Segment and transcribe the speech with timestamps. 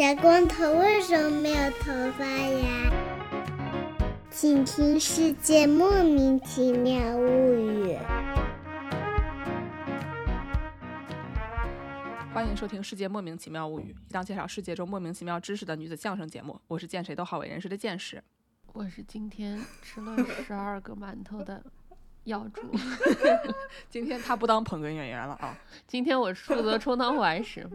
[0.00, 2.90] 小光头为什么没有头发呀？
[4.30, 7.92] 请听《世界莫名其妙物语》。
[12.32, 16.58] 欢迎收听《世界莫名其妙物语》，一档介绍世界中莫名其妙知识的女子相声节目。
[16.66, 18.24] 我是见谁都好为人师的见识。
[18.72, 21.62] 我是今天吃了十二个馒头的
[22.24, 22.62] 药主。
[23.88, 25.56] 今天他不当捧哏演员了啊！
[25.86, 27.68] 今天我负责充当外师。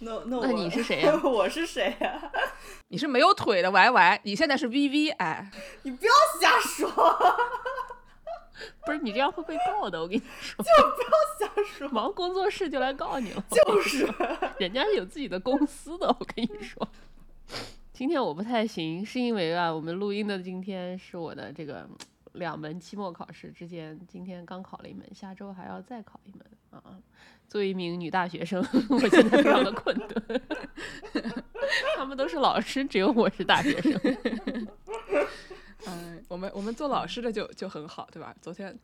[0.00, 2.30] 那那那你是谁呀我是谁呀、
[2.88, 5.50] 你是没有腿的 Y Y，你现在是 V V，哎，
[5.82, 6.88] 你不要瞎说，
[8.84, 10.62] 不是你这样会被告的，我跟你说。
[10.64, 11.08] 就不要
[11.48, 13.44] 瞎说，忙工作室就来告你了。
[13.50, 14.06] 就是
[14.58, 16.86] 人家是有自己的公司的，我跟你说。
[17.92, 21.88] 今天我不太行，是因为啊，我们录音的今天是我的这个
[22.34, 26.98] 两门期末考试之间，今天刚考了一门，下周还要再考一门啊。
[27.48, 30.42] 作为一名女大学生， 我现在非常的困顿。
[31.96, 34.00] 他们都是老师，只有我是大学生。
[35.86, 38.34] 嗯，我们我们做老师的就就很好，对吧？
[38.40, 38.76] 昨天，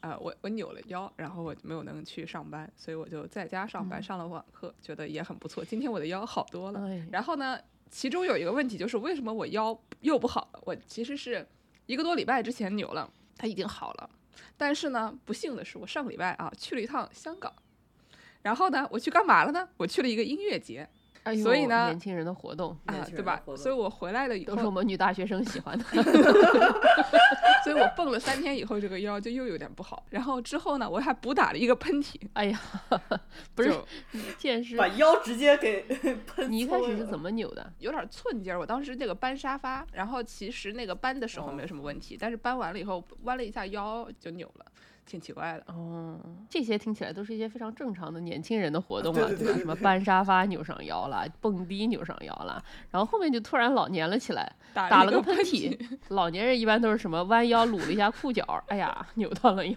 [0.00, 5.64] 呃，我我扭了腰，然后我没有能去上班，所以我就在家上班，上了网课，觉得也很不错。
[5.64, 6.86] 今天我的腰好多了。
[6.86, 7.58] 哎，然后呢，
[7.90, 10.60] 其中有一个问题就是为什么我腰又不好了？
[10.64, 11.46] 我其实是
[11.92, 14.08] 一个多礼拜之前扭了，他已经好了。
[14.56, 17.52] 但是呢，不幸的是，我上个礼拜啊去了一趟香港，
[18.40, 19.68] 然后呢，我去干嘛了呢？
[19.76, 20.88] 我去了一个音乐节
[21.24, 25.84] 哎所以呢年轻人的活动啊、年轻对吧所以我回来了以后都是我，们女大学生喜欢的。
[27.62, 30.04] 所以我蹦了三天以后，这个腰就又有点不好。
[30.10, 32.60] 然后之后呢，我还补打了一个喷嚏，哎呀，
[33.54, 33.86] 不是就
[34.36, 35.82] 见识把，腰直接给
[36.26, 37.06] 喷你一开始是？
[37.06, 37.72] 怎么扭的？
[37.78, 38.58] 有点寸劲儿。
[38.58, 44.66] 我当时那个搬沙发，然后其实那个搬的时候没有什么问题，但是搬完了以后弯了一下腰就扭了，
[45.04, 45.64] 挺奇怪的。
[45.72, 49.26] 哦，这些听起来都是一些非常正常的年轻人的活动啊，吧？
[49.28, 55.78] 对对对什么搬 沙发扭上腰了，蹦迪扭上腰了，然后后面就突然老年了起来，打打了个喷嚏。
[56.08, 59.76] 老年人一般都是什么弯腰撸了一下裤脚，哎呀，扭到了腰，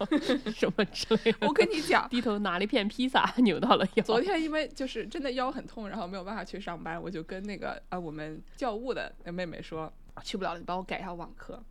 [0.54, 1.46] 什么之类的。
[1.46, 4.04] 我跟你讲，低头拿了一片披萨，扭到了腰。
[4.04, 11.62] 昨 天因为就是真的腰很痛，然后没有办法去上班，我就跟那个啊我们教务的那妹妹说，去不了了，你帮我改一下网课。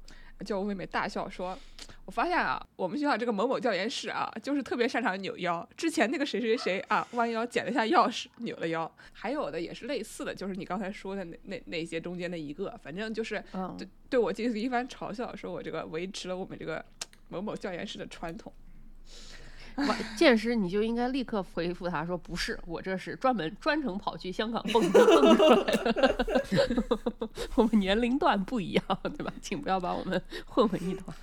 [0.44, 1.58] 教务妹妹大笑说
[2.06, 5.68] ：“我发现啊，我们学校这个某某教研室啊，就是特别擅长扭腰。
[5.78, 8.92] 之前那个谁谁谁啊，弯腰捡了一下钥匙，扭了腰。
[9.14, 16.84] 还有的也是类似的，就是你刚才说的那那那些中间的一个，反正就是嗯，对对我进行一番嘲笑，说我这个维持了我们这个
[17.30, 18.52] 某某教研室的传统。
[20.16, 27.00] 见识你就应该立刻回复他说不是，我这是专门专程跑去香港蹦迪蹦出来的。
[27.56, 29.34] 我们年龄段不一样，对吧？
[29.42, 31.16] 请不要把我们混为一团。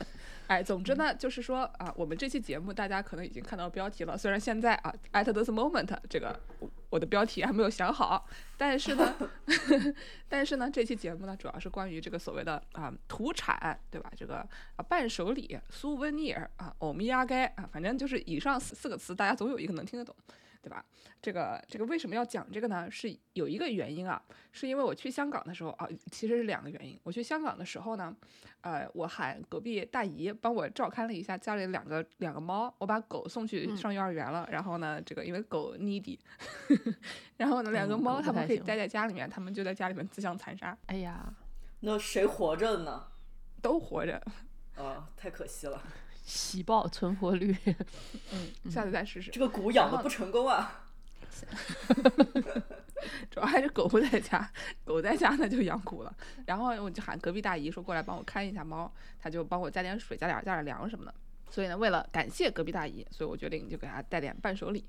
[0.49, 8.27] 哎，总之呢，就是说啊，我们这期节目大家可能已经看到标题了，虽然现在啊，at this moment 这个我我的标题还没有想好，
[8.57, 9.15] 但是呢，
[10.27, 14.11] 但是呢，这期节目呢，主要是关于这个所谓的啊土产，对吧？
[14.17, 14.37] 这个
[14.77, 20.17] 啊伴手礼、苏温尼尔啊、欧米亚该啊，反正就是以上四四个词，大家总有一个能听得懂。
[20.63, 20.85] 对吧？
[21.21, 22.91] 这个这个为什么要讲这个呢？
[22.91, 24.21] 是有一个原因啊，
[24.53, 26.99] 是因为我去香港的时候啊，其实是两个原因。
[27.03, 28.15] 我去香港的时候呢，
[28.61, 34.49] 呃，我喊隔壁大姨帮我照看了一下家里两个两个猫，我把狗送去嗯上幼儿园了。
[34.51, 36.19] 然后呢，这个因为狗 needy，
[37.37, 41.33] 然后呢，两个嗯猫它们可以待在家里面，它们就在家里面自相残杀，哎呀，
[41.81, 43.07] 那谁活着呢？
[43.61, 44.21] 都活着。
[44.77, 45.83] 啊，太可惜了，
[46.29, 47.57] 喜报存活率，
[48.33, 49.31] 嗯，下次再试试。
[49.31, 50.85] 这个蛊养的不成功啊！
[53.31, 54.47] 主要还是狗不在家，
[54.85, 56.15] 狗在家那就养蛊了。
[56.45, 61.15] 然后我就喊隔壁大姨说过来帮我看一下猫，她就帮我加点水、加点加点粮什么的。
[61.49, 64.85] 所以呢，为了感谢隔壁大姨，所以我决定就给她带点伴手礼。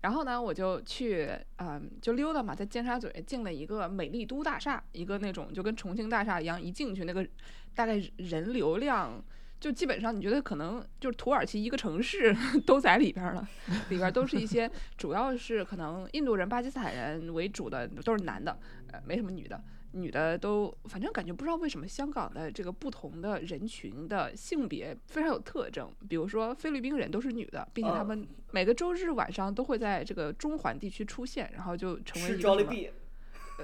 [0.00, 7.28] 然后呢，我就去，嗯，就溜达嘛，在尖沙咀进了一个美丽都大厦，一个那种就跟重庆大厦一样，一进去那个
[7.74, 9.22] 大概人流量。
[9.60, 12.34] 就基本上，你觉得可能就是土耳其一个城市
[12.66, 13.46] 都在里边儿了，
[13.90, 18.58] 里边儿都是一些主要是可能印度人、巴基斯坦人为主的，都是男的，
[18.90, 19.62] 呃，没什么女的，
[19.92, 32.74] 女的都反正感觉不知道为什么香港的这个不同的人群的性别非常有特征，比如说菲律宾人都是女的，并且他哦们每个周日晚上都会在这个中环地区出现，然后就成为一个什么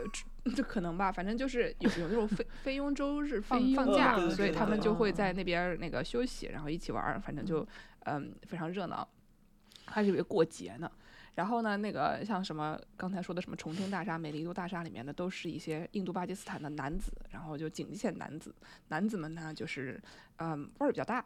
[0.05, 7.67] Jollibee， 这可能吧，反正就是有有那种非非佣周日放放假，所以他们就会在那边儿那个休息，然后一起玩儿，反正就
[8.05, 9.07] 嗯非常热闹，
[9.87, 10.91] 还以为过节呢。
[11.35, 18.55] 然后呢，那个像什么刚才说的什么重庆大厦、美丽都大厦里面的，都是一些印度、巴基斯坦的男子，然后就警线男子，
[18.89, 20.01] 男子们呢就是
[20.39, 21.23] 嗯味儿比较大，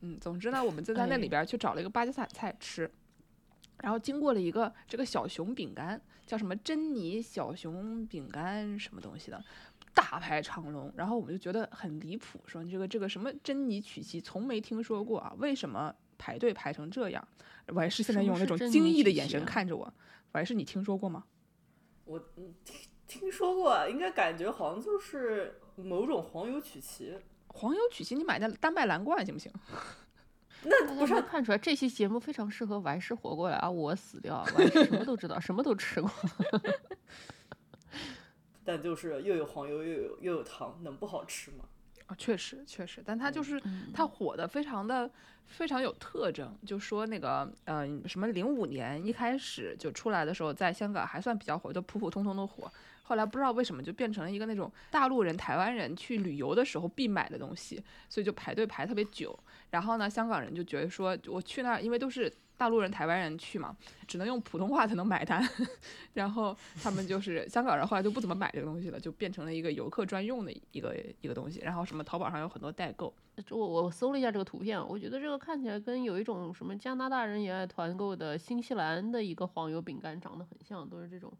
[0.00, 2.90] 嗯，总之呢，我们就在那里哎边去找了一个巴基斯坦菜吃。
[3.82, 9.44] 然后经过了一个这个小熊饼干，叫什么珍妮小熊饼干什么东西的，
[9.94, 10.92] 大排长龙。
[10.96, 17.26] 然后我们就觉得很离谱，说你这个这个什么珍妮曲奇从没听说过啊，为什么排队排成这样？
[17.68, 19.84] 我还是现在用那种惊异的眼神看着我，
[20.32, 21.24] 我还是你听说过吗？
[22.04, 22.76] 我嗯听
[23.06, 27.14] 听说过，应该感觉好像就是某种黄油曲奇。
[27.48, 29.50] 黄油曲奇，你买那丹麦蓝罐行不行？
[30.64, 33.70] 那大不是看出来，这期节目非常适合完事活过来啊！
[33.70, 36.10] 我死掉，完事什么都知道，什么都吃过。
[38.64, 41.64] 但就是又有黄油又有又有糖，能不好吃吗？
[42.06, 45.10] 啊，确实确实，但它就是嗯它火的非常的
[45.46, 52.70] 非常有特征，就说那个呃什么零五年一开始就出来的时候，在香港还算比较火，就普普通通的火。
[53.06, 59.38] 后来不知道为什么就变成了一个那种大陆人、台湾人去旅游的时候必买的东西，所以就排队排特别久。
[59.74, 63.76] 然后呢，香港人就觉得说，我去那儿，因为都是大陆人、台湾人去嘛，
[64.06, 65.44] 只能用普通话才能买单。
[66.14, 71.58] 然后他们就是香港人，后来就不怎么买这个东西了，就变成了一个游客专用的一个一个东西。
[71.58, 73.12] 然后什么淘宝上有很多代购，
[73.50, 81.32] 我我搜了一下这个图片，我觉得这个看起来跟有一种什么加拿大人也爱团购的新西兰的一个黄油饼干长得很像，都是这种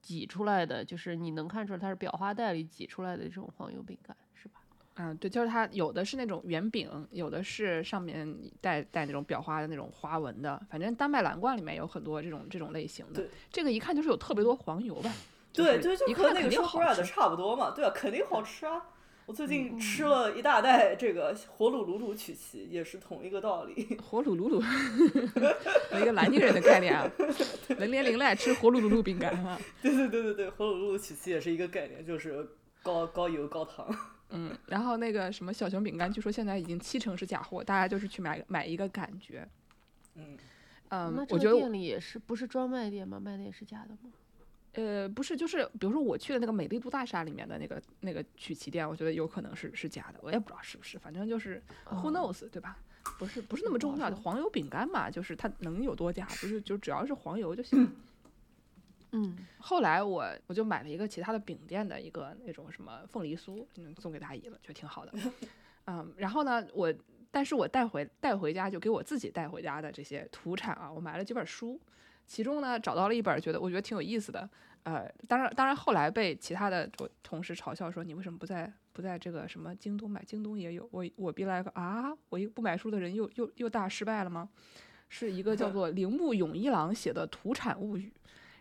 [0.00, 4.60] 挤出来的，就是你能看出来它是裱花袋里挤出来的这种黄油饼干，是吧？
[4.96, 13.30] 嗯，对，就是它有的是那种圆饼，有的是上面带带那种裱花的那种花纹的，反正丹麦蓝罐里面有很多这种这种类型的对。
[13.50, 15.10] 这个一看就是有特别多黄油吧？
[15.52, 16.72] 对，对就和那个说定好吃。
[16.72, 18.84] 出来的差不多嘛，对啊，肯定好吃啊。
[19.26, 23.96] 我最近嗯吃了一大袋这个火卤卤卤曲奇，也是同一个道理。
[24.02, 27.08] 火卤卤卤，一个南京人的概念啊，
[27.78, 29.56] 能连林来吃火卤卤卤饼干啊。
[29.80, 32.44] 对对对对对，火卤卤卤曲奇也是一个概念，就是
[32.82, 33.86] 高高油高糖。
[34.30, 39.46] 嗯，然后那个什么小熊饼干，据说现在已经七成是假货，大家就是去买买一个感觉。
[40.14, 40.36] 嗯，
[40.90, 43.18] 嗯那，这我觉得我个店里也是不是专卖店吗？
[43.18, 44.10] 卖的也是假的吗？
[44.74, 52.78] 呃，不是，就是比如说我去的那个美丽都大厦里面的那个那个曲奇店，我觉得有可能是是假的，我也不知道是不是，反正就是哦 who knows，、对吧？
[53.18, 57.90] 不是不是那么重要的黄油饼干嘛，就是它能有多假，不是就只要是黄油就行。
[59.12, 65.12] 嗯，后来我我就买了一个其他的饼店的一个那种什么凤梨酥，嗯，送给大姨了，觉得挺好的。
[65.86, 66.94] 嗯，然后呢，我
[67.30, 71.80] 但是我带回带回家就给我自己带回家的这些土产啊，我买了几本书，
[72.26, 74.48] 其中呢找到了一本觉得我觉得挺有意思的，
[74.84, 84.48] 呃，当然当然后来被其他的我同事嘲笑说你为什么不在不在这个什么京东买，京东也有，我我 be like 啊，我一个不买书的人又又又大失败了吗？
[85.08, 88.12] 是一个叫 做铃木永一郎写的《土产物语》。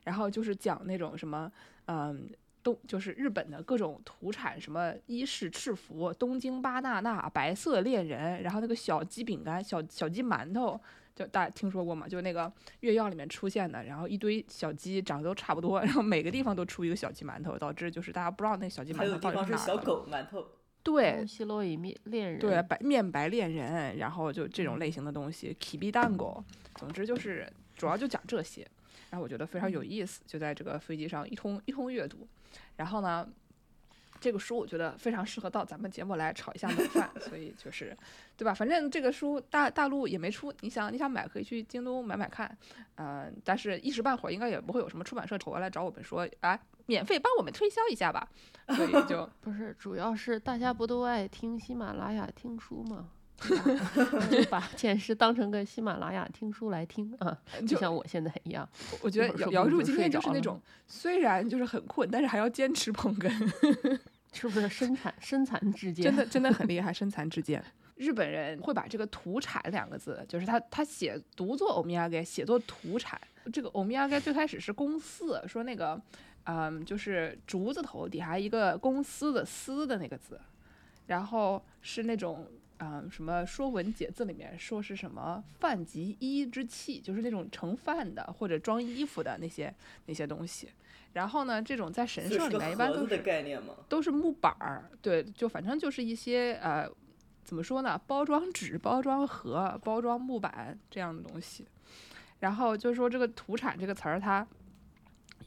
[0.09, 1.51] 然后就是讲那种什么，
[1.85, 2.27] 嗯，
[2.63, 10.81] 东就是日本的各种土产，什么伊势赤福、东京巴娜娜、白色恋人，然后那个小鸡饼干、小小鸡馒头，
[11.15, 12.07] 就大家听说过吗？
[12.07, 19.83] 就那个月药里面出现的，然后一堆小鸡长得都差不多，然后每个地方都出一个小鸡馒头，导致就是大家不知道那小鸡馒头到底地方是小是哪儿的。
[19.83, 20.47] 狗馒头。
[20.81, 28.67] 对西洛伊面恋人，对，白面白恋人，然后就这种类型的东西 k i b i 蛋糕，总之就是主要就讲这些。
[29.10, 32.28] 然后我觉得非常有意思，就在这个飞机上一通一通阅读。
[32.78, 33.28] 然后呢，
[34.19, 37.96] 这个书我觉得非常适合到咱们节目来炒一下冷饭， 所以就是，
[38.36, 38.54] 对吧？
[38.54, 42.57] 反正这个书大大陆也没出，你想你想买可以去京东买买看，
[42.96, 48.28] 嗯、但是一时半会儿应该也不会有什么出版社跑过来找我们说，哎，免费帮我们推销一下吧，
[48.76, 53.09] 所以就 不是，主要是大家不都爱听喜马拉雅听书吗？
[54.30, 58.68] 就把见识当成个喜马拉雅听书来听啊，就就像我现在一样。
[59.02, 63.30] 我觉得姚柱今天就是那种虽然就是很困，但是还要坚持捧哏，
[64.34, 66.04] 是不是身残身残志坚？
[66.06, 67.64] 真的真的很厉害，身残志坚。
[67.96, 73.19] 日本人会把这个“土产”两个字，就是他他写读作欧米亚给，写作土产。
[73.52, 76.02] 这个欧米亚给最开始是公司，说那个，
[76.46, 80.40] 嗯，就是竹字头底下一个公司的“司”的那个字，
[81.08, 82.46] 然后是那种。
[82.80, 89.74] 嗯，什么《说文解字》里面说是什么“饭及衣之器”，就是那种盛饭的或者装衣服的那些
[90.06, 90.69] 那些东西。
[91.14, 93.06] 然后呢，这种在神社里面一般都。
[93.90, 96.90] 都是木板儿，对，就反正就是一些呃，
[97.44, 101.66] 怎么说呢，包装纸、包装盒、包装木板这样的东西。
[102.40, 104.48] 然后就是说这个土产这个词儿，它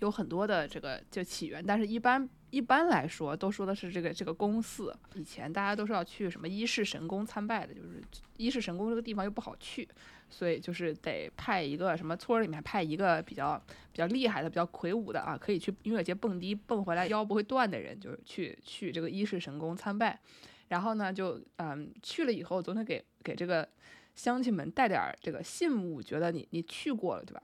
[0.00, 4.94] 有很多的这个就起源，但是一般一般来说都说的是这个这个宫寺。
[5.14, 8.02] 以前大家都是要去什么伊势神宫参拜的，就是
[8.36, 9.88] 伊势神宫这个地方又不好去，
[10.28, 20.20] 所以就是得派一个什么村里面派一个比较比较厉害的、比较魁梧的啊，可以去音乐节蹦迪蹦回来腰不会断的人，就是去去这个伊势神宫参拜。
[20.68, 23.66] 然后呢，就嗯去了以后，总得给给这个
[24.14, 27.42] 乡亲们带点这个信物，觉得你你去过了，对吧？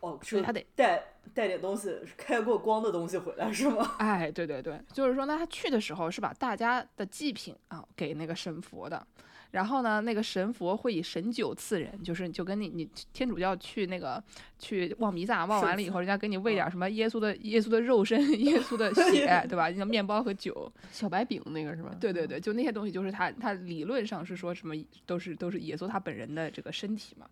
[0.00, 1.02] 哦，所以他得带
[1.34, 3.96] 带点东西，开过光的东西回来是吗？
[3.98, 9.06] 哎，对对对，就是说那，他去的时候是把大家的祭品啊给那个神佛的，
[9.52, 14.22] 然后呢，那个神佛会以神酒赐人，就是就跟你你天主教去那个
[14.58, 19.68] 去望弥撒，望完了以后，人家给你喂点什么耶稣的耶稣的肉身、 耶稣的血， 对吧？
[19.70, 21.94] 那个面包和酒，小白饼那个是吧？
[22.00, 27.26] 对对对，就那些东西，就是他他理论上是说什么都是都是耶稣他本人的这个身体嘛。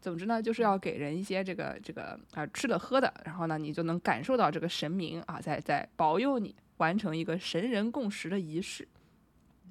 [0.00, 8.86] 总之呢，就是要给人一些这个这个啊吃的喝的，然后呢，你就能感受到这个神明啊在在保佑你完成一个神人共识的仪式。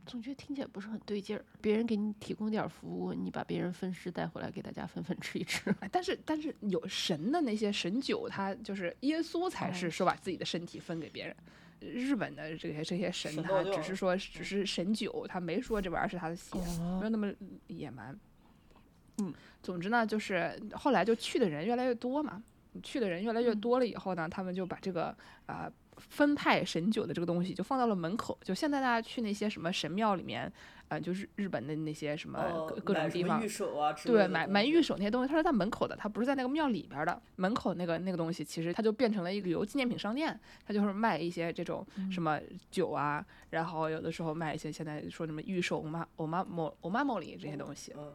[0.06, 1.44] 总觉得听起来不是很对劲儿。
[1.62, 5.70] 别人给你提供点服务，你把别人分尸带回来给大家分分吃一吃。
[5.80, 11.36] 哎但是但是有神的那些神酒，他就是耶稣才是说把自己的身体分给别人。
[11.80, 16.58] 日本的这些这些神，他只是说只是神酒，他没说这玩意儿是他的血，
[17.00, 17.30] 没有那么
[17.68, 18.18] 野蛮。
[19.18, 22.42] 嗯，总之呢，就是后来就去的人越来越多嘛，
[22.82, 25.14] 去的人越来越多了以后呢，他们就把这个
[25.46, 28.38] 呃分派神酒的这个东西就放到了门口。
[28.44, 30.52] 就现在大家去那些什么神庙里面，
[30.88, 33.42] 呃，就是日本的那些什么呃各各种地方
[34.06, 37.22] 对，买买御守那些东西，它是在门口的，它不是在那个庙里边儿的。
[37.38, 47.94] 门口那个那个东西，其实它就变成了一个旅游纪念品商店，它就是卖一些这种什么酒啊，然后有的时候卖一些现在说什么御守、欧妈、欧妈莫、欧妈莫里这些东西。
[47.98, 48.14] 嗯，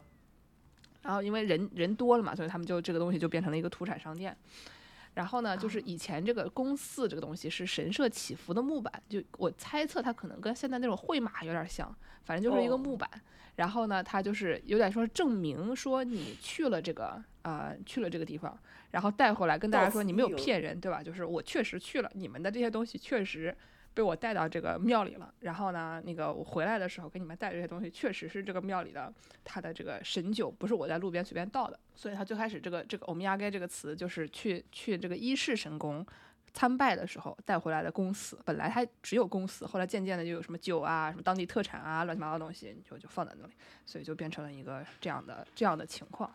[1.02, 4.36] 然后因为人人多了嘛，所以他们就这个东西就变成了一个土产商店。
[5.18, 13.10] 然后呢，就是以前这个公祀这个东西是神社祈福的木板，就我猜测它可能跟现在那种会马有点像，反正就是一个哦木板。
[13.56, 18.56] 然后呢，它就是有点说证明说你去了这个呃去了这个地方，
[18.92, 21.02] 然后带回来跟大家说你没有骗人，对吧？
[21.02, 23.52] 就是我确实去了，你们的这些东西确实
[23.98, 25.34] 被我带到这个庙里了。
[25.40, 29.12] 然后呢，那个我回来的时候给你们带这些东西，确实是这个庙里的
[29.42, 31.76] 它的这个神酒，不是我在路边随便倒的。
[31.96, 36.06] 所以他最开始这个这个欧米亚盖这个词，就是去去这个伊势神宫。
[36.54, 43.52] 参拜的时候带回来的公司，本来它只有公司，后来渐渐的就有什么酒啊、什么当地特产啊、乱七八糟的东西，就就放在那里，
[43.84, 46.32] 所以就变成了一个这样的这样的情况。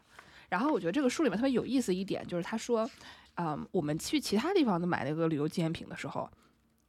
[0.49, 2.89] 然后我觉得这个书里面特别有意思一点，就是他说，
[3.35, 6.29] 嗯，我们去其他地方的买那个旅游纪念品的时候，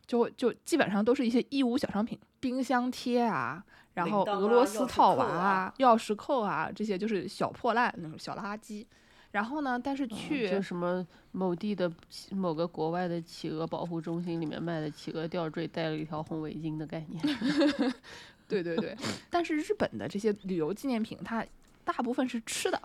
[0.06, 8.84] 就就基本上都是一些义乌小商品，冰箱贴啊，然后俄罗斯套娃啊钥匙扣啊，这些就是小破烂那种小垃圾。
[9.32, 11.92] 然后呢，但是去、就什么某地的
[12.30, 17.20] 某个国外的企鹅保护中心里面卖的企鹅吊坠，带了一条红围巾的概念。
[18.46, 18.96] 对对对，
[19.28, 21.44] 但是日本的这些旅游纪念品，它
[21.82, 22.80] 大部分是吃的，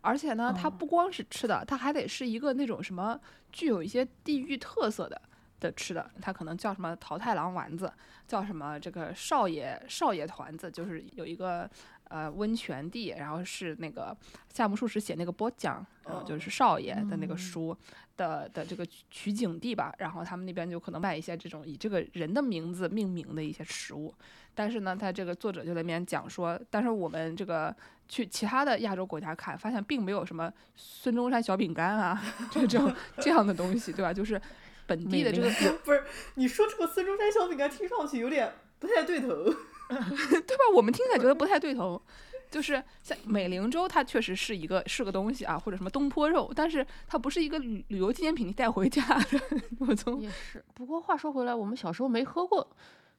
[0.00, 3.20] 而且呢，它哦不光是吃的，它还得是一个那种什么
[3.52, 5.22] 具有一些地域特色的
[5.60, 7.92] 的吃的，它可能叫什么桃太郎丸子，
[8.26, 11.68] 叫什么这个少爷少爷团子，就是有一个
[12.08, 14.16] 呃温泉地，然后是那个
[14.52, 17.76] 夏目漱石写那个波江，然后就是少爷的那个嗯书
[18.16, 24.14] 的的这个取取景地吧，然后他们那边就可能卖一些这种以这个人的名字命名的一些食物。
[24.54, 27.74] 但是呢，他这个作者就在那边讲说，但是我们这个
[28.08, 32.18] 去其他的亚洲国家看，发现并没有什么孙中山小饼干啊，
[32.50, 34.14] 这种这样的东西，对吧？
[34.14, 34.40] 就是
[34.86, 39.28] 本地的这个有 不是你说这个孙中山小饼干，听上去有点不太对头。
[39.88, 40.64] 对吧？
[40.74, 42.00] 我们听起来觉得不太对头。
[42.48, 49.40] 就是像美龄粥，它确实是一个是个东西啊，或者什么东坡肉，但是它不是一个旅旅游纪念品，你带回家的。
[49.80, 52.66] 我从也是，不过话说回来，我们小时候没喝过、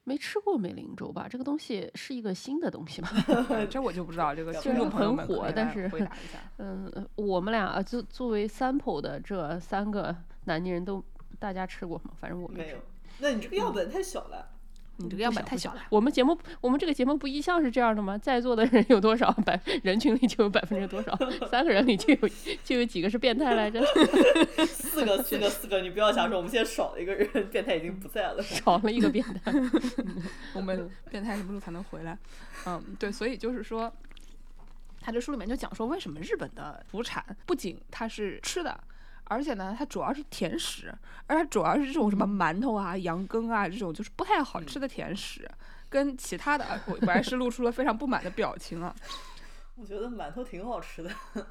[0.06, 1.28] 没吃过美龄粥吧？
[1.30, 3.10] 这个东西是一个新的东西吗？
[3.70, 6.40] 这我就不知道，这个虽听众然朋友们很火但是回答一下。
[6.58, 11.04] 嗯，呃我们俩啊，作作为 sample 的这三个南宁人都，
[11.40, 12.12] 大家吃过吗？
[12.20, 12.78] 反正我没吃
[13.20, 14.50] 那你这个样本太小了。
[15.00, 15.82] 你这个样本太小了。
[15.92, 18.18] 我们节目，我们这个节目不一向是这样的吗？
[18.18, 19.32] 在座的人有多少？
[19.46, 21.16] 百人群里就有百分之多少？
[21.52, 22.30] 三个人里就有
[22.64, 23.80] 就有几个是变态来着？
[24.66, 28.42] 四个，四个，四个，你不要瞎说，我们现在少了一个人，变态已经不在了。
[28.42, 29.54] 少了一个变态。
[30.56, 32.18] 我们变态什么时候才能回来？
[32.66, 33.94] 嗯，对，所以就是说，
[35.00, 38.80] 他这书里面就讲说，为什么日本的土产不仅它是吃的，
[39.30, 40.94] 而且呢，它主要是甜食，
[41.28, 45.50] 而它主要是这种什么馒头啊、羊羹啊这种就是不太好吃的甜食，
[45.90, 48.96] 跟其他的，啊我我还是露出了非常不满的表情啊。
[49.76, 51.12] 我觉得馒头挺好吃的。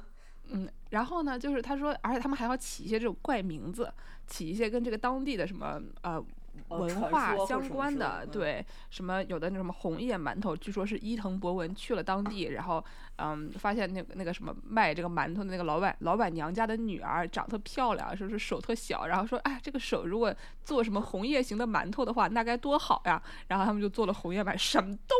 [0.49, 3.91] 嗯，然后呢，就是他说，而且他们还要起一些这种怪名字，
[4.27, 6.25] 起一些跟这个当地的什么呃哦
[6.69, 12.83] 文化相关的，对，什么有的那什么红叶馒头，据说是伊藤博文去了当地，然后
[13.17, 20.33] 嗯，发现那个那个什么卖这个馒头的那个老板老板娘家的女儿长特漂亮，说是手特小，然后说哎，这个手如果
[20.63, 25.17] 做什么红叶型的馒头的话，那该多好呀，然后他们就做了红叶馒，什么东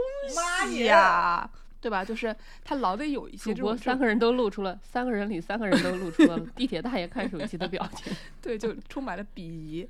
[0.67, 1.49] 西呀？
[1.79, 2.03] 对吧？
[2.03, 8.11] 就是他老得有一些主播三个人都露出了，三个人里三个人都露出了地铁大爷看手机的表情。
[8.41, 9.87] 对，就充满了鄙夷。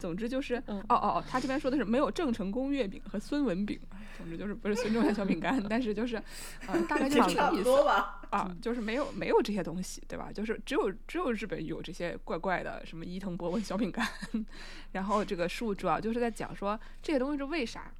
[0.00, 3.78] 总之就是，嗯哦哦哦，他这边说的是没有郑成功月饼和孙文饼，
[4.16, 6.16] 总之就是不是孙中山小饼干， 但是就是，
[6.66, 8.22] 呃，大概这这差不多吧。
[8.30, 10.32] 啊，就是没有没有这些东西，对吧？
[10.32, 14.06] 就是只有只有日本有这些怪怪的什么伊藤博文小饼干，
[14.92, 17.92] 然后这个书主要就是在讲说这些东西是为啥。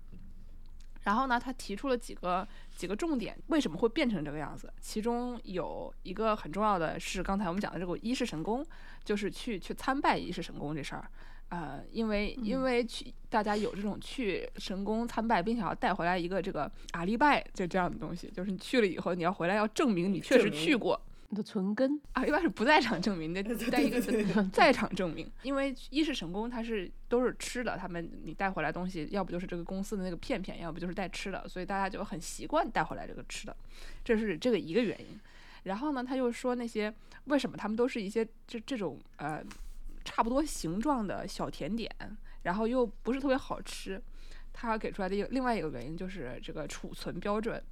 [1.04, 4.70] 然后呢，他提出了几个几个重点，为什么会变成这个样子？
[4.82, 8.62] 其中有一个很重要的是刚才我们讲的这个一世神功，
[9.02, 11.10] 就是去去参拜一世神功这事儿。
[11.50, 21.00] 呃，因为因为去大家有这种去神宫参拜，并且要带回来一个这个阿利拜就这样的东西，就是你去了以后，你要回来要证明你确实去过。
[21.32, 24.00] 你的存根，阿利拜是不在场证明的， 对带一个
[24.52, 25.30] 在场证明。
[25.44, 33.56] 因为一是神宫它是都是吃的，他们你带回来东西，要不就是这个公司的那个片片，要不就是带吃的，所以大家就很习惯带回来这个吃的，
[34.04, 35.20] 这是这个一个原因。
[35.62, 36.92] 然后呢，他又说那些
[37.26, 39.40] 为什么他们都是一些这这种呃
[40.04, 41.90] 差不多形状的小甜点，
[42.42, 44.02] 然后又不是特别好吃。
[44.52, 47.62] 他给出来的一个另外一个原因就是这个储存标准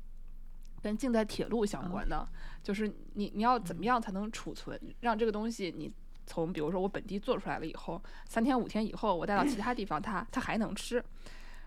[0.80, 2.26] 跟近代铁路相关的，
[2.62, 5.92] 就是你你要怎么样才能储存，让这个东西你
[6.24, 11.02] 从比如说我本地做出来了以后，三天五天以后我带到其他地方，它它还能吃。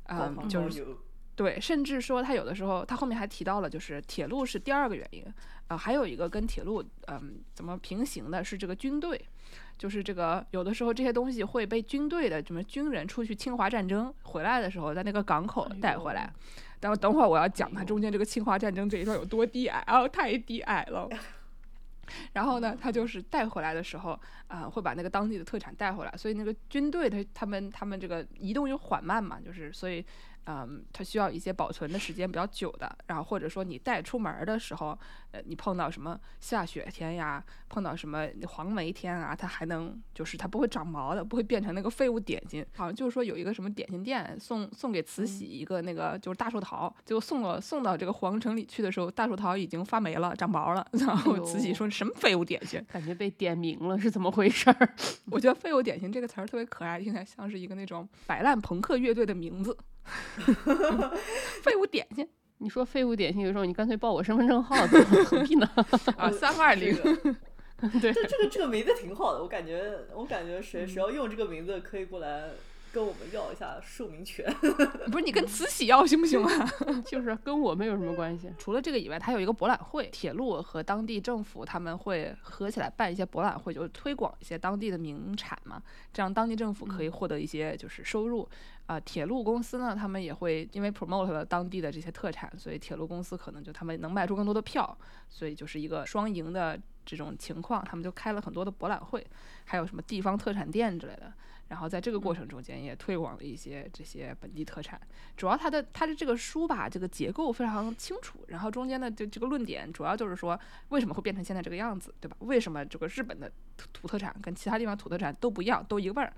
[0.06, 0.86] 嗯，就是
[1.42, 5.26] 对，甚至说他有的时候，他后面还提到了，就是铁路是第二个原因，
[5.70, 9.20] 啊、还有一个跟铁路嗯怎么平行的是这个军队，
[9.76, 16.32] 就是这个有的时候这些东西会被军队的什么军人出去侵华战争回来的时候，在那个港口带回来。
[16.80, 21.10] 等等会儿我要讲哎呦它中间这个侵华战争这一段有多低矮啊，太低矮了。
[22.34, 30.06] 然后呢，他就是带回来的时候，啊、会把那个当地的特产带回来，所以那个军队他他们他们这个移动又缓慢嘛，就是所以，
[30.46, 34.98] 嗯，它需要一些保存的时间比较久的，然后或者说你带出门儿的时候，
[35.32, 42.66] 呃，你碰到什么下雪天呀，碰到什么黄梅天啊，它还能就是它不会长毛的，不会变成那个废物点心。
[42.76, 50.86] 好像就是说有一个什么点心店送送给慈禧一个那个就是大寿桃，结果送了送到这个皇城里去的时候，大寿桃已经发霉了，长毛了。
[50.94, 52.84] 然后慈禧说什么废物点心？
[52.92, 54.96] 感觉被点名了，是怎么回事儿？
[55.30, 59.78] 我觉得“废物点心”这个词儿特别可爱，听起来像是一个那种摆烂朋克乐队的名字。
[61.64, 65.68] 废物点心你说废物点心，有时候你干脆报我身份证号得了，何必呢？
[65.76, 65.86] 啊，
[66.18, 67.16] 呃三二零这。
[67.16, 67.36] 个
[68.00, 72.52] 对，这这个这个名字挺好的，我感觉我感觉嗯谁谁要用这个名字，可以过来
[72.92, 74.46] 跟我们要一下署名权。
[75.12, 76.70] 不是你跟慈禧要行不行啊？
[77.08, 78.52] 就是跟我们有什么关系？
[78.60, 85.82] 除了这个以外，它有一个博览会，铁路和当地政府他们会合起来办一些博览会，就是推广一些当地的名产嘛，
[86.14, 88.48] 这样当地政府可以获得一些就是收入。
[88.92, 94.98] 啊、铁路公司呢，他们也会因为 promote 了当地的这些特产，所以铁路公司可能就他们能卖出更多的票，
[95.30, 99.26] 所以就是一个双赢的这种情况，他们就开了很多的博览会，
[99.64, 101.32] 还有什么地方特产店之类的。
[101.70, 105.00] 然后在这个过程中间也推广了一些这些本地特产，
[105.38, 112.36] 主要它的它的这个书吧，这个结构非常清楚，然后中间的这这个论点主要就是说为什么会变成现在这个样子，对吧？
[112.42, 116.34] 为什么这个日本的土土特产跟其他地方土特产都不一样，都一个味儿？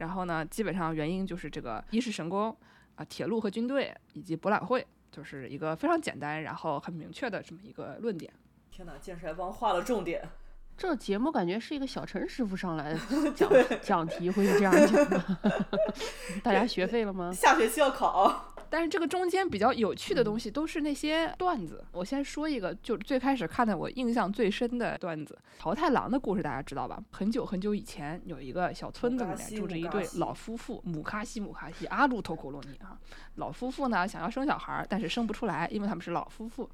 [0.00, 2.56] 然后呢，基本上原因就是这个一是神功
[2.94, 8.32] 啊、铁路和军队以及博览会，就是一个非常简单然后很明确的这么一个论点。
[8.70, 10.26] 天哪，剑士还帮画了重点。
[10.74, 12.98] 这节目感觉是一个小陈师傅上来
[13.36, 13.50] 讲
[13.82, 15.36] 讲题，会是这样讲的。
[16.42, 17.30] 大家学废了吗？
[17.30, 21.84] 下学期要考，但是这个中间比较有趣的东西都是那些段子。
[21.90, 27.02] 我先说一个，就最开始看的我印象最深的段子，桃太郎的故事大家知道吧？
[27.10, 32.96] 很久很久以前，有一个小村子里面住着一对老夫妇，姆卡西姆卡西阿鲁托库洛尼啊。
[33.34, 36.70] 老夫妇呢想要生小孩儿，但是生不出来，因为他们是老夫妇。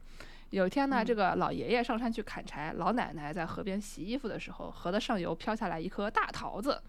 [0.50, 6.80] 有一天呢，这个老爷爷上山去砍柴，老奶奶在河边洗衣服的时候，河的上游飘下来一颗大桃子，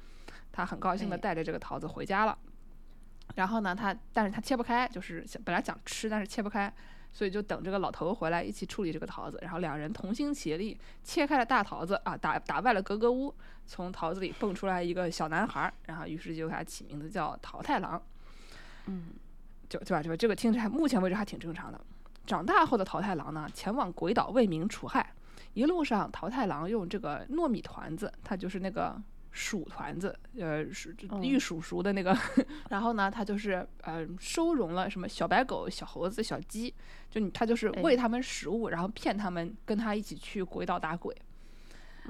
[0.52, 2.38] 他很高兴的哎带着这个桃子回家了。
[3.36, 6.74] 然后呢，他但是他切不开，就是想本来想吃，但是切不开，
[7.14, 9.38] 所以就等这个老头回来一起处理这个桃子。
[9.42, 13.34] 然后两人同心协力切开了大桃子啊，打打败了格格巫，
[13.66, 18.02] 从桃子里蹦出来一个小男孩儿，然后于是就给他起名字叫桃太郎。
[18.88, 19.12] 嗯，
[19.70, 20.02] 就对吧？
[20.02, 20.18] 对吧？
[20.18, 21.80] 这个听着还目前为止还挺正常的。
[22.26, 25.14] 长大后的桃太郎呢，前往鬼岛为民除害。
[25.54, 28.96] 一路上，桃太郎用这个糯米团子，它就是那个
[29.32, 32.18] 薯团子，呃，薯嗯玉蜀黍的那个。
[32.70, 36.74] 然后呢，他就是呃收容了什么小白狗、小猴子、小鸡，
[37.10, 41.16] 就你他就是哎喂他们食物，然后骗他们跟他一起去鬼岛打鬼。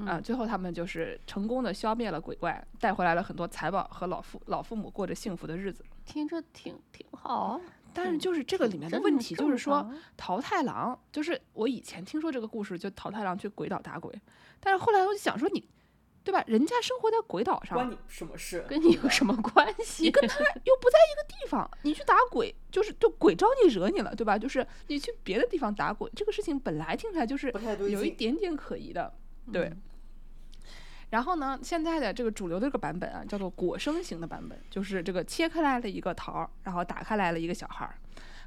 [0.06, 5.84] 啊、嗯最后他们就是成功的消灭了鬼怪，带回来了很多财宝和老父老父母过着幸福的日子。
[6.06, 7.60] 听着挺挺好。
[7.94, 14.14] 但是就是这个里面的问题就是说，桃太郎就是我以前听说这个故事，就桃太郎去鬼岛打鬼，
[14.60, 15.68] 但是后来我就想说你，
[16.28, 16.44] 对吧？
[16.46, 18.66] 人家生活在鬼岛上，关你什么事？
[18.68, 20.04] 跟你有什么关系？
[20.04, 24.38] 你跟他 又不在一个地方，你去打鬼，就是就鬼招你惹你了，对吧？
[24.38, 27.50] 就是你去别的地方打鬼，这个事情本来听起来就是
[27.90, 28.12] 有一。
[28.12, 29.14] 点点可疑的，
[29.54, 29.68] 对。
[29.68, 29.82] 嗯
[31.10, 37.96] 然后呢，现在的这个主流的这个版本啊，叫做果生型的版本，就是这个切开来了一个桃儿，然后打开来了一个小孩儿。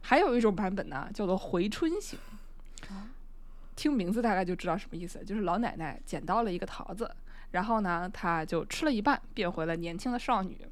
[0.02, 2.18] 还有一种版本呢，叫做回春型。
[3.76, 7.10] 听名字大概就知道什么意思，就是老奶奶捡到了一个桃子，
[7.52, 10.66] 然后呢，他就吃了一半，变回了年轻的少女。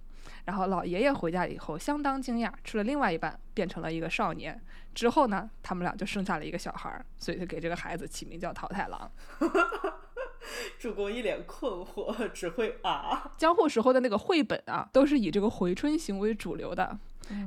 [0.44, 4.58] 然后老爷爷回家以后相当惊讶，吃了另外一半，变成了一个少年。
[4.94, 9.10] 之后呢，他们俩就生下了一个小孩儿，所以就给这个孩子起名叫桃太郎。
[10.78, 13.30] 主公一脸困惑，只会啊。
[13.36, 16.98] 江户时候的那个绘本啊，都是以这个回春型为主流的。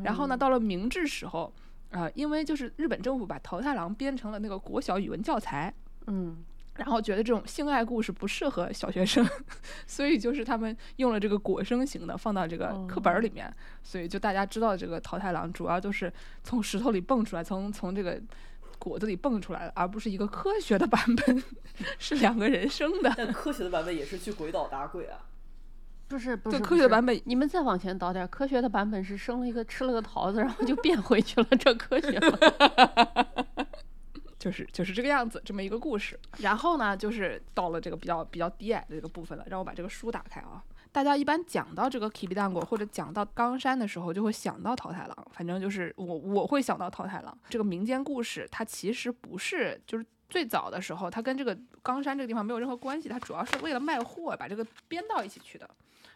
[0.04, 1.52] 然后呢，到了明治时候，
[1.89, 5.74] 呃，因为就是日本政府把桃太郎编成了那个国小语文教材，
[6.06, 6.38] 嗯，
[6.82, 9.24] 然后觉得这种性爱故事不适合小学生，
[9.86, 16.12] 所以就是他们用了这个果生型的放到这个课本儿里面，所以就大家知道这个桃太郎主要就是
[16.44, 18.20] 从石头里蹦出来，从从这个
[18.80, 21.44] 果子里蹦出来的，而不是一个科学的版本，
[22.00, 23.13] 是两个人生的。
[23.15, 25.20] 但科学的版本也是去鬼岛打鬼啊。
[26.08, 32.38] 不 是不是，科学的版本你们再往前倒点儿，科学的版本是生了一个吃了个桃子，然后就变回去了，这科学吗？
[34.41, 36.19] 就是就是这个样子，这么一个故事。
[36.39, 39.45] 然后呢，就是到了这个比较比较低矮的这个部分了。
[39.47, 40.63] 让我把这个书打开啊。
[40.91, 45.27] 大家一般讲到这个 Kibi 蛋果或者讲到冈山的时候，就会想到桃太郎。
[45.32, 55.70] 反正就是我我会想到桃太郎这个民间故事，它其实不是就是最早的时候，它跟这个冈山这个地方没有任何关系，它主要是为了卖货把这个编到一起去的。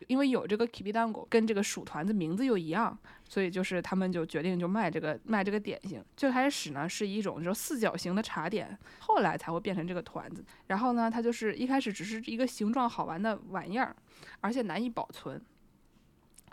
[0.08, 2.98] 因为有这个 Kibi 蛋果跟这个薯团子名字又一样，
[3.30, 6.04] 所以就是他们就决定就卖这个卖这个点心。
[6.18, 10.44] 最开始呢是一种就四角形的茶点，后来才会变成这个团子。
[10.68, 13.96] 然后呢，它就是一开始只是一个形状好玩的玩意儿，
[14.42, 15.42] 而且难以保存。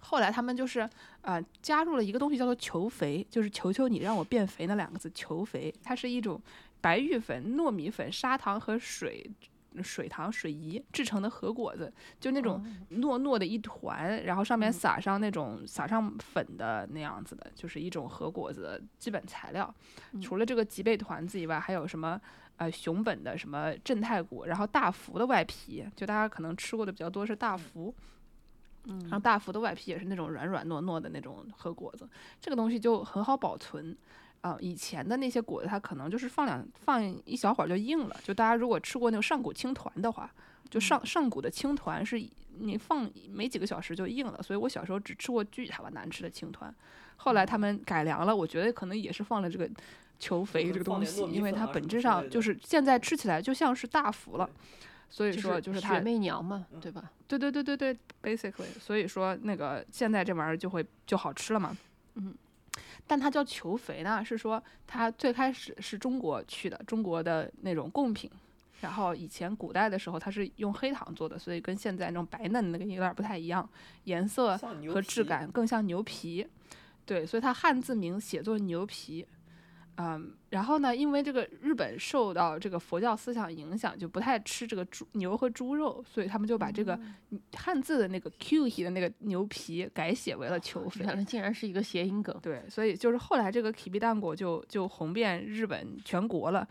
[0.03, 0.89] 后来他们就是
[1.23, 6.41] 呃加入了一个东西叫做求肥，就是求求你让我变肥那两个字求肥，它是一种
[6.83, 9.31] 白玉粉、糯米粉、砂糖和水。
[9.83, 11.91] 水糖、水饴制成的核果子，
[12.21, 19.75] 就那种糯糯的一团，然后上面撒上那种撒上粉的那样子的，就是一种核果子的基本材料。
[20.21, 22.21] 除了这个吉贝团子以外，还有什么
[22.59, 27.95] 呃熊本的什么正太果，然后大福的外皮，就大家可能吃过的比较多是大福。
[28.85, 32.07] 嗯然后大福的外皮也是那种软软糯糯的那种核果子，
[32.39, 33.97] 这个东西就很好保存。
[34.43, 38.17] 啊、以前的那些果子，它可能就是放两放一小会儿就硬了。
[38.23, 40.31] 就大家如果吃过那个上古青团的话，
[40.69, 42.23] 就上上古的青团是
[42.59, 44.43] 你放没几个小时就硬了。
[44.43, 46.75] 所以我小时候只吃过巨他妈难吃的青团，
[47.17, 49.69] 后来他们改良了，我觉得可能也是放了这个
[50.19, 54.51] 球肥这个东西，因为它本质上就是现在吃起来就像是大福了。
[55.09, 57.13] 所以说就是它学媚娘嘛，对吧？
[57.29, 61.77] 对对对对对，basically，所以说那个现在这玩意儿就会就好吃了嘛。
[62.15, 62.35] 嗯，
[63.07, 68.31] 但它叫球肥呢，是说它最开始是中国去的，中国的那种贡品。
[68.81, 73.69] 然后以前古代的时候，它是用黑糖做的，所以跟现在那种白嫩的那个有点不太一样，
[74.05, 74.59] 颜色
[74.93, 76.47] 和质感更像牛皮。
[77.07, 79.27] 对，所以它汉字名写作牛皮。
[79.97, 86.99] 嗯，然后呢，因为这个日本受到这个佛教思想影响，就不太吃这个猪牛和猪肉，所以他们就把这个
[87.55, 91.05] 汉字的那个 Q 体的那个牛皮改写为了球肥。
[91.05, 92.37] 原来竟然是一个谐音梗。
[92.43, 96.67] 对，所以就是后来这个 Kibi 蛋果就就红遍日本全国了。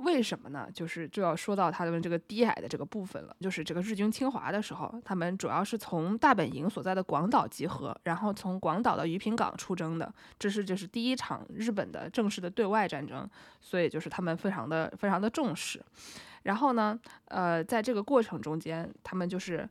[0.00, 0.68] 为什么呢？
[0.72, 3.34] 就是就要说到他们这个低矮的这个部分了。
[3.40, 10.12] 就是这个日军侵华的时候，他们主要是从大本营所在的广岛集合，然后从广岛的鱼平港出征的。
[10.38, 13.28] 这是就是第一场日本的正式的对外战争，
[13.60, 15.82] 所以就是他们非常的非常的重视。
[16.42, 19.68] 然后呢，呃，在这个过程中间，他们就是。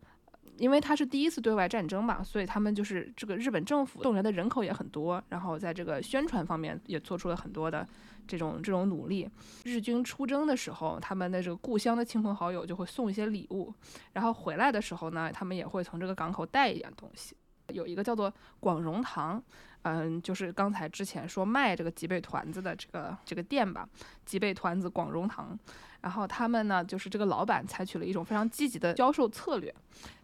[0.58, 7.88] 因为它是第一次对外战争嘛，所以他们就是这个日本政府动员的人口也很多，然后在这个宣传方面也做出了很多的
[8.30, 9.28] 这种这种努力。
[9.64, 13.74] 日军出征的时候，他们的这个故乡的亲朋好友就会送一些礼物，
[14.14, 17.36] 然后回来的时候呢，他们也会从这个港口带一点东西。
[17.74, 19.42] 有一个叫做广荣堂，
[19.84, 23.88] 嗯，就是刚才之前说卖这个吉贝团子的这个这个店吧，
[24.26, 25.58] 吉贝团子广荣堂。
[26.02, 29.74] 然后他们呢，就是这个老板采取了一种非常积极的销售策略，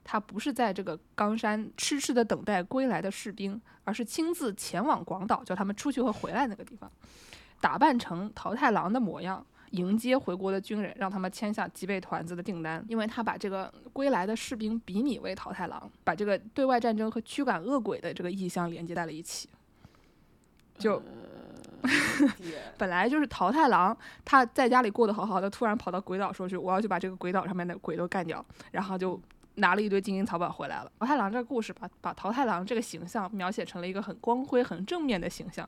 [0.06, 6.90] 他不是在这个冈山痴痴的等待归来的士兵，而是亲自前往广岛，叫他们出去和回来那个地方，
[7.66, 9.44] 打扮成桃太郎的模样。
[9.72, 19.50] 迎接回国的军人，让他们签下脊背团子的订单，因为他把这个归来的士兵比拟为桃太郎，把这个对外战争和驱赶恶鬼的这个意象连接在了一起。
[20.78, 21.02] 就
[22.38, 29.20] 天 本来就是桃太郎，他在家里过得好好的，突然跑到鬼岛说去，我要去把这个鬼岛上面的鬼都干掉，然后就
[29.56, 30.92] 拿了一堆金银财宝回来了。
[31.00, 35.68] 桃太郎这个故事把把桃太郎这个形象描写成了一个很光辉、很正面的形象。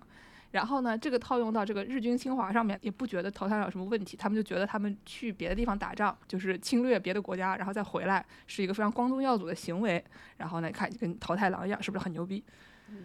[0.52, 10.04] 然后呢，这个套用到这个日军侵华上面，也不觉得淘太郎有什么问题，他们就觉得他们去别的地方打仗，就是侵略别的国家，然后再回来，是一个非常光宗耀祖的行为。
[10.38, 12.44] 然后呢，看跟淘太郎一样，是不是很牛逼？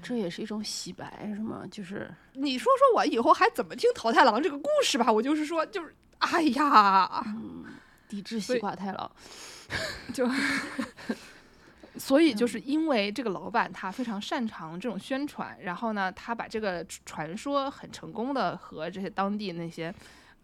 [0.00, 1.64] 这也是一种洗白，是吗？
[1.68, 5.10] 就是你说说我以后还怎么听淘太郎这个故事吧？
[5.10, 7.24] 我就是说，就是哎呀，
[8.08, 9.10] 抵制西瓜太郎。
[10.12, 10.28] 就
[11.96, 19.94] 所以就是因为这个老板他非常擅长这种宣传，然后呢，他把这个传说很成功的和这些当地那些。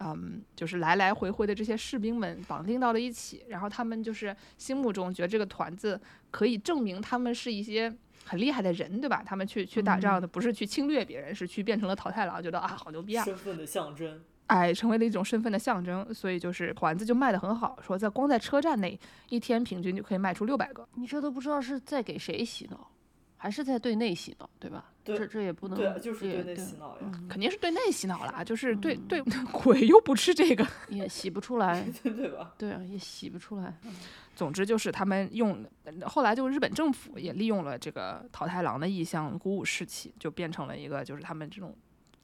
[0.00, 7.92] 嗯，就是来来回回的这些士兵们绑定到了一起，然后他们就是心目中觉得这个团子可以证明他们是一些
[8.24, 9.24] 很厉害的人，对吧？
[9.26, 13.24] 他们去去打仗的不是去侵略别人，是去变成了淘汰狼，觉得啊好牛逼啊！
[13.24, 14.22] 身份的象征。
[14.48, 18.98] 哎，成为了一种身份的象征，所以就是团子就卖得很好，说在光在车站内
[19.30, 20.86] 一天平均就可以卖出六百个。
[20.94, 22.90] 你这都不知道是在给谁洗脑，
[23.36, 24.86] 还是在对内洗脑，对吧？
[25.04, 27.10] 对这这也不能，对啊，就是对内洗脑呀。
[27.28, 30.66] 肯定是对内洗脑啦，就是对对 鬼又不吃这个。
[30.88, 32.52] 也洗不出来， 对对吧？
[32.58, 33.78] 对啊，也洗不出来。
[33.84, 33.92] 嗯
[34.38, 35.66] 总之就是他们用，
[36.06, 41.76] 后来就日本政府也利用了这个桃太郎的意象鼓舞士气，就变成了一个就是他们这种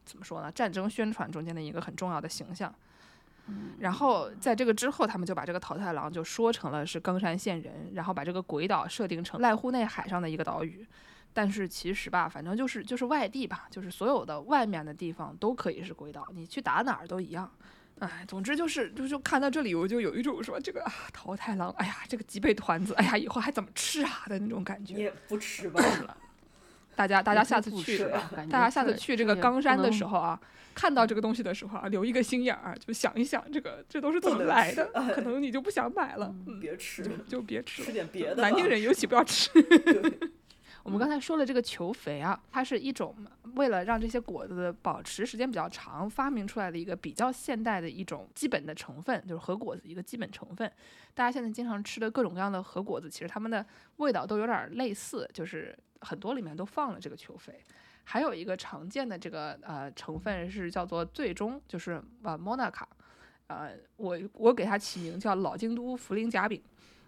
[0.04, 2.74] 怎么说呢，战争宣传中间的一个很重要的形象。
[3.78, 10.86] 然后在这个之后，他们就把这个桃太郎就说成了是冈山县人，然后把这个鬼岛设定成濑户内海上的一个岛屿。
[11.34, 17.50] 但是其实吧，反正就是就是外地吧，就是所有的外面的地方都可以是鬼岛，你去打哪儿都一样。
[17.98, 24.94] 哎，总之就是就就看到这里，我就有一种说这个啊桃太郎，哎呀这个脊背团子，哎呀以后还怎么吃啊的那种感觉。
[24.94, 25.82] 你也不吃吧？
[26.96, 27.98] 大家大家下次去
[28.50, 30.38] 大家下次去这个冈山的时候啊，
[30.74, 37.92] 看到这个东西的时候啊，留一个心眼儿，就想一想这个这都是怎么来的，哎可能你就不想买了，嗯，别吃，就就别吃吃了。
[37.92, 38.42] 点别的。
[38.42, 39.50] 南京人尤其不要吃。
[40.84, 43.16] 我们刚才说了这个球肥啊，它是一种
[43.54, 50.70] 为了让这些果子保持时间比较长，发明出来的一个比较现代的一种基本的成分，就是核果子一个基本成分。
[51.14, 53.64] 大家现在经常吃的各种各样的核果子，其实它们的
[53.96, 55.74] 味道都有点儿类似，就是
[56.04, 57.58] 很多里面都放了这个球肥。
[58.06, 62.84] 还有一个常见的这个呃成分是叫做最终，就是呃 Monaca，
[63.46, 66.62] 呃我我给它起名叫老京都茯苓夹饼。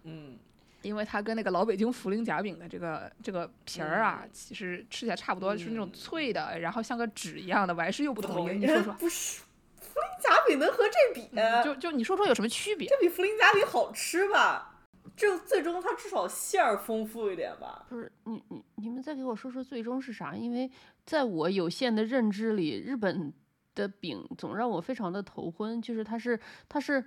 [0.05, 0.35] 嗯，
[0.81, 8.57] 因为它跟那个老北京茯苓夹饼的这个这个皮儿啊，其实吃起来差不多，是那种嗯脆的，然后像个纸一样的，我还是又不不同意。
[8.57, 9.43] 你说说， 不是，
[9.79, 11.29] 茯苓夹饼能和这比？
[11.63, 12.87] 就就你说说有什么区别？
[12.87, 14.76] 这比茯苓夹饼好吃吧？
[15.17, 17.85] 这最终它至少馅儿丰富一点吧？
[17.89, 20.35] 不是你你你们再给我说说最终是啥？
[20.35, 20.69] 因为
[21.05, 23.33] 在我有限的认知里，日本
[23.73, 27.03] 的饼总让我非常的头昏，就是它是它是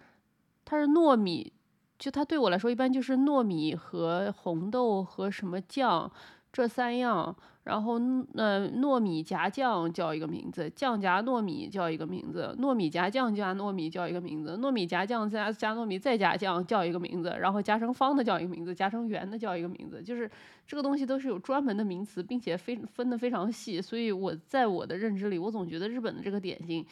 [0.65, 1.53] 它是糯米，
[2.01, 6.11] 就它对我来说一般就是糯米和红豆和什么酱
[6.53, 7.37] 这三样，
[7.71, 7.93] 然后
[8.35, 20.29] 呃糯米夹酱叫一个名字，酱夹糯米叫一个名字，糯米夹酱加糯米叫一个名字，糯米夹酱加加糯米再加酱叫一个名字，然后夹成方的叫一个名字，夹成圆的叫一个名字，就是
[20.67, 26.85] 这个东西都是有专门的名词，并且非分得非常细，所以我在我的认知里，我总觉得日本的这个点心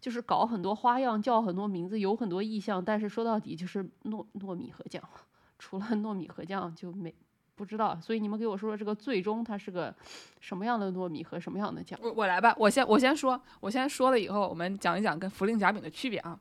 [0.00, 5.00] 就是搞很多花样，叫很多名字，有很多意象，但是说到底就是糯糯米和酱，
[5.60, 7.14] 除了糯米和酱就没。
[7.56, 9.94] 不知道，所以你们给我说说这个最终它是个
[10.40, 11.98] 什么样的糯米和什么样的酱？
[12.02, 16.38] 我我来吧，我先我先说，我先说了以后，我们讲一讲跟茯苓夹饼的区别啊。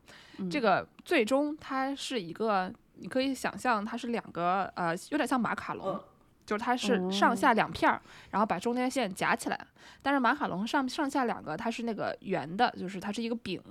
[0.49, 5.88] 这个最终它是一个，你可以想象它是两个呃，有点像马卡龙。
[5.88, 5.99] 嗯
[6.45, 9.58] 就是它是上下两片儿，然后把中间线夹起来。
[10.02, 13.63] 但是马卡龙上上下两个它是那个圆的，就是它是一个饼。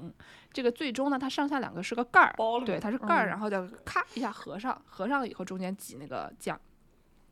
[0.55, 6.59] 这个最终呢，它上下两个是个盖儿，对，它是盖儿，嗯然后就咔一下合上，合上了以后中间挤那个酱。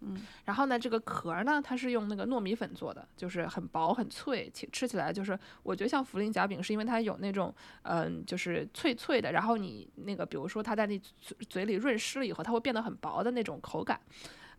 [0.00, 14.00] 嗯，然后呢，这个壳儿呢，它是用那个糯米粉做的，就是很薄很脆，其吃起来就是我觉得像茯苓夹饼，是因为它有那种嗯，就是脆脆的，然后你那个比如说它在你嘴嘴里润湿了以后，它会变得很薄的那种口感。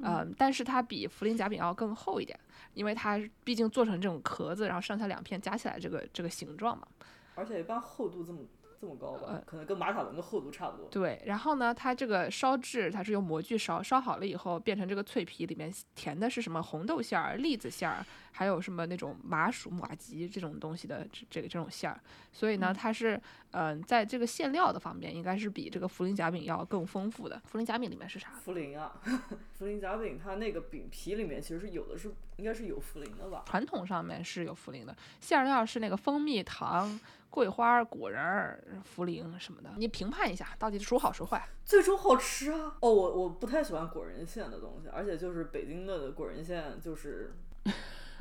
[0.03, 2.39] 嗯，但是它比茯苓夹饼要更厚一点，
[2.73, 6.87] 因为它毕竟做成这种壳子，然后上下两片夹起来这个这个形状嘛。
[7.35, 8.39] 而且一般厚度这么
[8.81, 9.43] 这么高吧呃？
[9.45, 10.89] 可能跟马卡龙的厚度差不多。
[10.89, 21.99] 对，然后呢，它这个烧制它是用模具烧，烧好了以后变成这个脆皮，里面填的是什么红豆馅儿、栗子馅儿，还有什么那种麻薯、马吉这种东西的这这个这种馅儿。
[22.33, 23.15] 所以呢，它是
[23.51, 27.39] 嗯、呃在这个馅料的方面，应该是比这个茯苓夹饼要更丰富的。
[27.51, 28.29] 茯苓夹饼里面是啥？
[28.43, 28.99] 茯苓啊，
[29.59, 33.43] 茯苓夹饼，它那个饼皮里面其实是有的是应该是有茯苓的吧？
[33.45, 36.99] 传统上面是有茯苓的，馅料是那个蜂蜜、糖、
[37.31, 38.21] 桂花、果仁、
[38.95, 39.69] 茯苓什么的。
[39.77, 41.41] 你评判一下，到底孰好孰坏？
[41.65, 42.75] 最终好吃啊！
[42.81, 47.33] 哦，我我不太喜欢果仁馅的东西，而且就是北京的果仁馅就是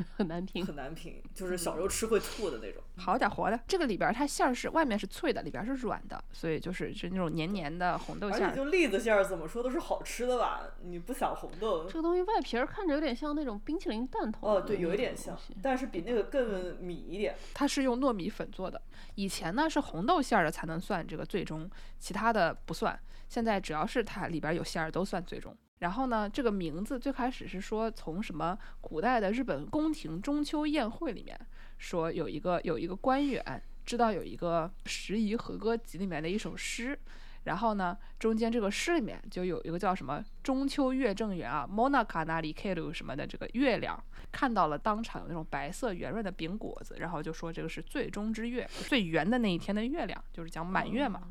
[0.17, 0.65] 很难评。
[0.65, 2.83] 很难评，就是小时候吃会吐的那种。
[2.97, 8.47] 好点儿活的，这个里边儿它馅儿是外面是脆的，里边儿是软的，所以就是是那种黏黏的红豆馅儿。
[8.47, 10.63] 而且就栗子馅儿怎么说都是好吃的吧？
[10.83, 14.49] 你不想红豆这个东西外皮儿看着有点像那种冰淇淋蛋筒。
[14.49, 17.35] 哦，对，有一点像，但是比那个更米一点。
[17.55, 18.81] 它是用糯米粉做的。
[19.15, 22.99] 以前呢是红豆馅儿的才能算这个最终，其他的不算。
[23.29, 25.57] 现在只要是它里边儿有馅儿都算最终。
[25.81, 31.39] 然后呢，这个名字最开始是说从什么古代的日本宫廷中秋宴会里面
[31.79, 36.97] 说有一个有一个官员知道有一个《十夷和歌集》里面的一首诗，
[37.45, 43.99] 然后呢中间这个诗里面就有一个叫什么中秋月正圆啊，Monaka nari keru 什么的这个月亮，
[44.31, 51.23] 看到了当场有那种白色圆润的饼果子，然后就说这个是最终之月，最圆的那一天的月亮，就是讲满月嘛。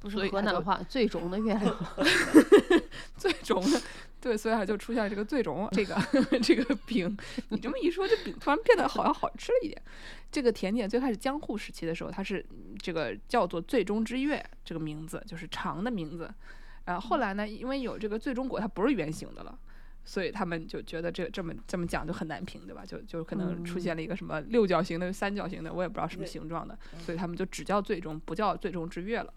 [0.00, 1.76] 不是河南话最终的月亮。
[3.16, 3.80] 最终的，
[4.20, 5.96] 对，所以它就出现了这个最终这个
[6.42, 7.16] 这个饼。
[7.48, 9.80] 你这么一说，这饼突然变得好像好吃了一点。
[10.30, 16.32] 这个甜点最开始江户时期的时候，它是嗯这个叫做最终之月这个名字，就是长的名字。
[16.84, 19.58] 然后后来呢，因为有这个最终果，它不是圆形的了。
[20.04, 22.82] 所以他们就觉得这这么这么讲就很难评，对吧？
[22.82, 29.30] 就就可能出现了一个什么六角形的、三角形的，我也不知道什么形状的，所以他们就只叫最终，不叫最终之月了。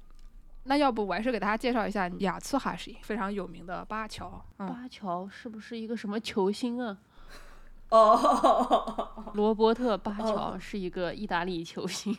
[0.63, 6.97] 那要不我还是给大家介绍一下雅茨哈什非常有名的巴乔，嗯，巴乔是不是一个什么球星啊？
[7.89, 12.17] 哦， 罗伯特巴乔是一个意大利球星。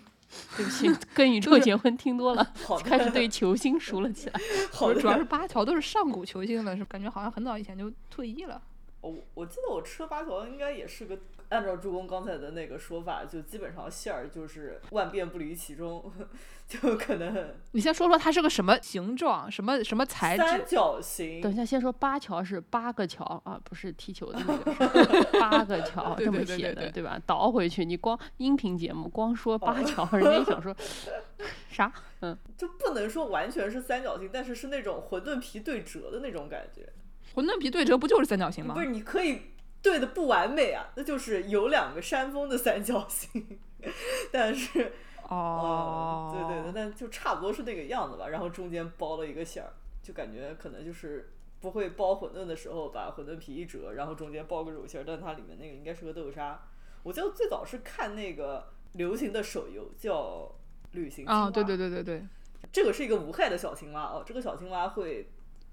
[0.56, 2.52] 对不起，跟宇宙结婚听多了，
[2.82, 4.40] 开始对球星熟了起来。
[4.72, 8.58] 好的不是主要是巴乔都是上古球星了，是感觉好像很早以前就退役了。
[9.02, 11.18] 我我记得我吃的巴乔应该也是个，
[11.52, 16.10] 按照助攻刚才的那个说法，就基本上馅儿就是万变不离其中，
[16.66, 20.74] 就可能你先说说它是个什么形状，什么什么材质三质？
[20.74, 27.20] 角形等一下，先说八桥是八个桥啊，不是踢球的那个是 八个桥这么对对对对写的，对吧？
[27.26, 30.74] 倒回去，你光音频节目光说八哦桥，人家一想说
[31.68, 31.92] 啥？
[32.20, 36.88] 嗯，就不能说完全是三角形，但是是那种馄饨皮对折的那种感觉。
[37.34, 38.80] 馄饨皮对折不就是三角形吗不？
[38.80, 39.40] 是，你可以
[39.82, 43.58] 对的不完美啊，那就是有两个山峰的三角形，
[44.30, 44.92] 但是
[45.28, 48.28] 哦，对对对，但就差不多是那个样子吧。
[48.28, 56.62] 然后中间包了一个馅儿，就感觉可能就是不会包馄饨的时候把馄饨皮一折，然后中间包个肉馅儿，但它里面那个应该是个豆沙。
[57.02, 60.42] 我记得最早是看那个流行的手游叫
[60.92, 62.22] 《旅行青蛙》啊，对对对对对，
[62.70, 65.28] 这个是一个无害的小青蛙哦，这个小青蛙会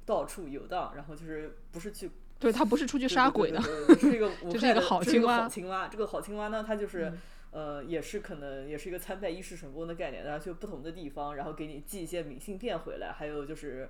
[0.06, 5.88] 到处游荡，然后就是不是去对他不是出去杀鬼的，这是 一个害的这是一个好青蛙好青蛙。
[5.88, 7.12] 这个好青蛙呢，它就是、
[7.52, 13.89] 嗯呃，也是可能也是一个参拜一世神功的概念，然后去不同的地方，然后给你寄一些明信片回来，还有就是。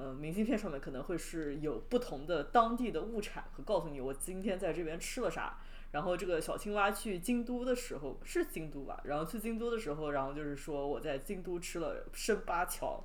[0.00, 5.58] 呃，明信片上面可能会是有不同的当地的物产，和告诉你我今天在这边吃了啥。
[5.90, 9.00] 然后这个小青蛙去京都的时候是京都吧？
[9.02, 13.04] 然后去京都的时候，然后就是说我在京都吃了生八桥，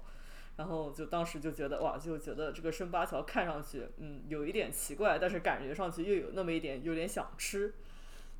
[0.58, 7.74] 然后就当时就觉得哇，就觉得这个生八桥看上去嗯有一点奇怪，但是感觉上去又有那么一点有点想吃。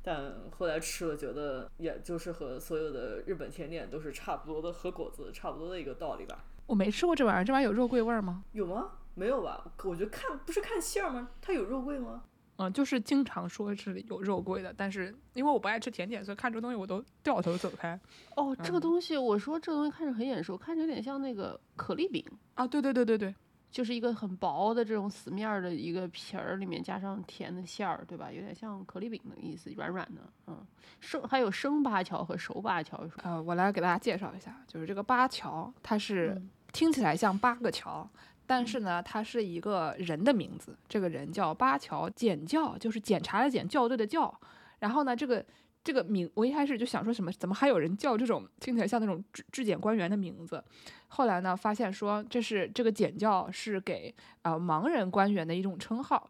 [0.02, 6.44] 但后来吃了，觉得也就是和所有的日本甜点都是差不多的，和果子差不多的一个道理吧。
[6.66, 8.44] 我没吃过这玩意儿，这玩意儿有肉桂味儿吗？
[8.52, 8.92] 有吗？
[9.14, 9.64] 没有吧？
[9.82, 11.30] 我觉得看不是看馅儿吗？
[11.40, 12.22] 它有肉桂吗？
[12.56, 17.98] 嗯，就是经常说是有肉桂的，但是因为我不爱吃甜点，所以看这东西我都掉头走开。
[18.36, 23.34] 哦，这个嗯东西，我说这个东西看着很眼熟，看着有点像那个可丽饼，啊，对对对对对，
[23.70, 28.30] 就是一个很薄的这种死面儿的一个皮儿，里面加上甜的馅儿，对吧？
[28.30, 30.20] 有点像可丽饼的意思，软软的。
[30.46, 30.64] 嗯，
[31.00, 36.40] 生还有生八桥和熟八桥，呃，我来给大家介绍一下，就是这个八桥，它是、
[36.72, 38.08] 听起来像八个桥，
[38.46, 44.32] 但是呢，它是一个人的名字，这个人叫八桥检教，就是检查的检，校对的校。
[44.80, 45.44] 然后呢，这个
[45.82, 50.62] 这个名，我一开始就想说什么，怎么还有人叫这种听起来像那种质质检官员的名字？
[51.08, 56.28] 后来呢，发现说这是这个检教是给呃盲人官员的一种称号。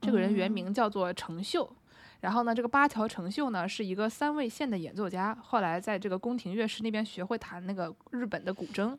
[0.00, 1.74] 这个人原名叫做程秀，
[2.20, 8.94] 然后呢，这个八桥成秀呢是一个三味线的演奏家，后来在这个宫廷乐师那边学会弹那个日本的古筝，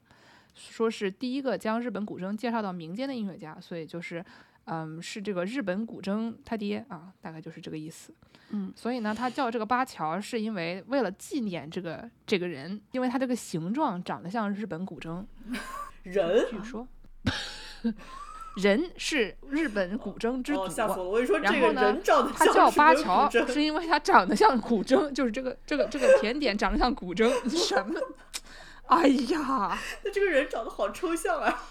[0.56, 4.24] 说是第一个将日本古筝介绍到民间的音乐家，所以就是，
[4.66, 8.14] 嗯，是这个日本古筝他爹啊，大概就是这个意思。
[8.51, 15.26] 嗯，所以呢，他叫这个八桥，是因为为了纪念这个这个人，因为他这个形状长得像日本古筝。
[16.03, 16.88] 人据说，
[18.58, 20.74] 人是日本古筝之哦，祖。
[20.76, 21.10] 吓死我了！
[21.10, 27.99] 我跟你说，这个然后呢人长得他叫像是个八桥古，筝是因为他长得像古筝，就是这个这个这个甜点长得像古筝，什么？
[28.88, 31.63] 哎呀，那这个人长得好抽象啊！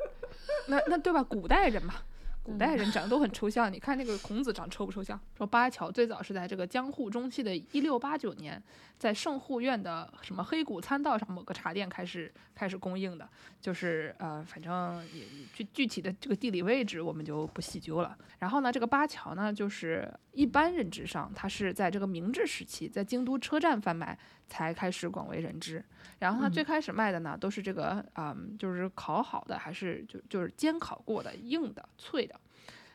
[0.68, 1.22] 那那对吧？
[1.22, 1.94] 古代人嘛，
[2.42, 3.72] 古代人长得都很抽象。
[3.72, 5.18] 你看那个孔子长抽不抽象？
[5.36, 8.62] 说八桥最早是在这个江户中期的一六八九年，
[8.96, 13.28] 在圣护院的什么黑谷参道上某个茶店开始 开始供应的，
[13.60, 18.16] 就是呃，反正也具具体的这个地理位置我们就不细究了。
[18.38, 24.16] 然后呢，这个八桥呢，就是一般认知上，它是在这个明治时期在京都车站贩卖
[24.48, 25.84] 才开始广为人知。
[26.18, 32.38] 然后它最开始卖的呢，都是这个嗯，就是烤好的，还是就就是煎烤过的硬的脆的。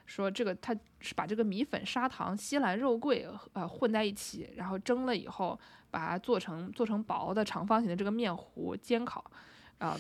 [0.06, 5.60] 说这个它是把这个米粉、砂糖、西兰肉桂呃混在一起，然后蒸了以后，
[5.92, 9.30] 把它做成做成薄的长方形的这个面糊煎烤，
[9.80, 9.98] 啊、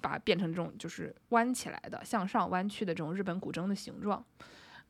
[0.00, 4.24] 把它变成这种就是弯起来的向上弯曲的这种日本古筝的形状，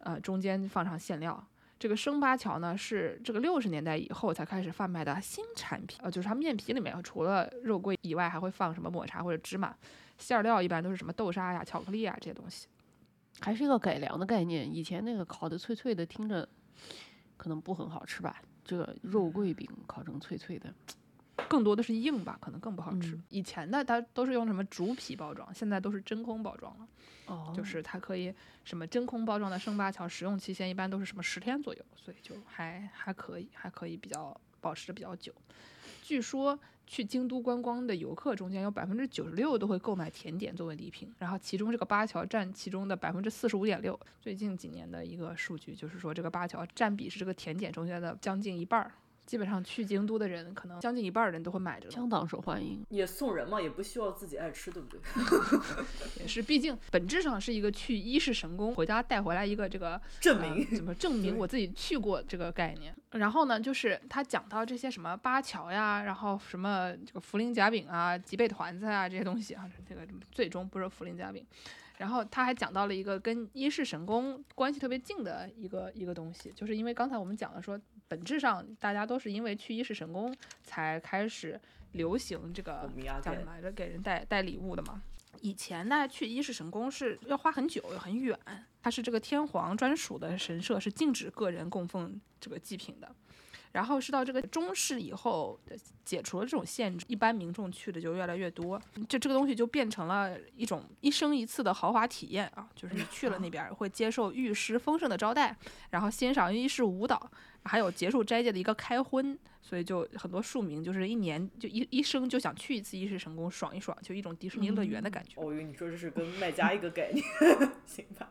[0.01, 1.43] 呃，中间放上馅料。
[1.79, 9.75] 这个生八桥呢，是这个六十年代以后才开始贩卖的新产品，呃，就是它面皮里面除了肉桂以外，还会放什么抹茶或者芝麻，
[10.19, 12.67] 馅儿料一般都是什么豆沙呀、巧克力啊这些东西。
[13.41, 14.75] 还是一个改良的概念。
[14.75, 16.49] 以前那个烤的脆脆的，听着
[17.37, 18.43] 可能不很好吃吧？
[18.65, 20.75] 这个肉桂饼烤成脆脆的，
[21.49, 23.13] 更多的是硬吧，可能更不好吃。
[23.15, 26.89] 嗯以前的它都是用什么竹皮包装，现在都是真空包装了。
[27.27, 28.33] 哦就是它可以
[28.65, 35.33] 什么真空包装的生八桥，食用期限一般都是什么十天左右，所以就还还可以，还可以比较保持的比较久。
[36.03, 43.99] 据说去京都观光的游客中间有百分之九十六都会购买甜点作为礼品，然后其中这个八桥占其中的百分之四十五点六。
[44.23, 48.91] 最近几年的一个数据就是说，这个八桥占比是这个甜点中间的将近一半儿。
[49.29, 51.95] 基本上去京都的人，可能将近一半儿人都会买这个。
[51.95, 52.83] 相当受欢迎。
[52.89, 54.99] 也送人嘛，也不需要自己爱吃，对不对？
[56.23, 62.97] 也是，毕竟本质上是一个去一世神功，回家带回来一个这个 证明呃怎么证明我自己去过这个概念。
[63.11, 71.45] 然后呢，就是他讲到这些什么八桥呀，然后什么这个茯苓夹饼啊、吉贝团子啊这些东西啊，这个最终不是茯苓夹饼。
[71.99, 77.79] 然后他还讲到了一个跟一世神功关系特别近的一个一个东西，就是因为刚才我们讲了说，
[78.09, 80.35] 本质上大家都是因为去一世神宫
[80.65, 81.61] 才开始
[81.93, 82.91] 流行这个
[83.23, 85.03] 叫什么来着，给人带带礼物的嘛。
[85.41, 88.37] 以前呢，去一世神宫是要花很久，又很远，
[88.83, 93.15] 它是这个天皇专属的神社，是禁止个人供奉这个祭品的。
[93.73, 95.59] 然后是到这个中世以后，
[96.05, 102.69] 解除了这种限制，一般民众去的就越来越多，就这个东西就变成了一种一生一次的豪华体验啊！
[102.75, 105.57] 就是你去了那边会接受御师丰盛的招待，
[105.91, 107.31] 然后欣赏伊式舞蹈，
[107.65, 115.41] 还有结束斋戒的一个开荤，所以就很多庶民就是一年就一一生就想去一次伊势神宫爽一爽，就一种迪士尼乐园的感觉。
[115.41, 117.25] 哦，我以为你说这是跟卖家一个概念，
[117.87, 118.29] 行吧？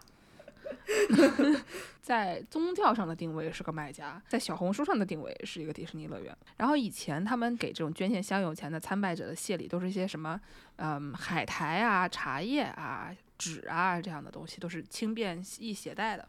[2.02, 6.36] 在宗教上的定位是个卖家，在小红书上的定位是一个迪士尼乐园。
[6.58, 10.40] 然后以前他们给这种捐献香油钱的参拜者的谢礼，都是一些什么，
[10.78, 16.28] 嗯，海苔啊、茶叶啊、纸啊这样的东西，都是轻便易携带的。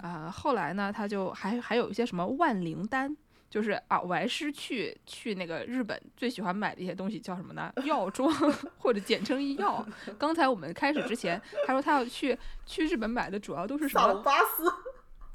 [0.00, 3.16] 啊、后来呢，他就还还有一些什么万灵丹。
[3.50, 7.70] 就是啊，我还是去去那个日本最喜欢买的一些东西叫什么呢？
[7.84, 8.32] 药妆
[8.78, 9.84] 或者简称药。
[10.16, 14.72] 刚才我们开始之前，他说他要去去日本买的主要都是什么萨隆巴斯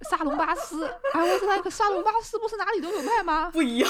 [0.09, 3.49] 沙龙巴斯，哎，我说那个沙龙巴斯不是哪里都有卖吗？
[3.51, 3.89] 不一样，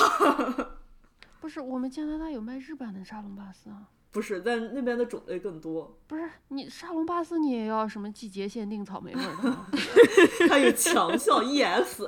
[1.42, 3.90] 不是，我们加拿大有卖日版的沙龙巴斯啊。
[4.12, 9.68] 不是，但那边的种类更多，不是你沙龙巴斯，你也要什么季节限定草莓味儿的吗？
[10.48, 12.02] 它有强效 ES，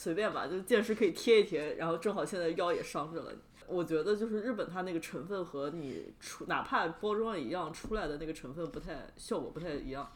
[0.00, 3.32] 随便吧，就见识可以贴一贴，然后正好现在腰也伤着了。
[3.68, 10.10] 我觉得就是日本它那个成分和你出哪怕包装一样出来的那个成分不太效果不太一样，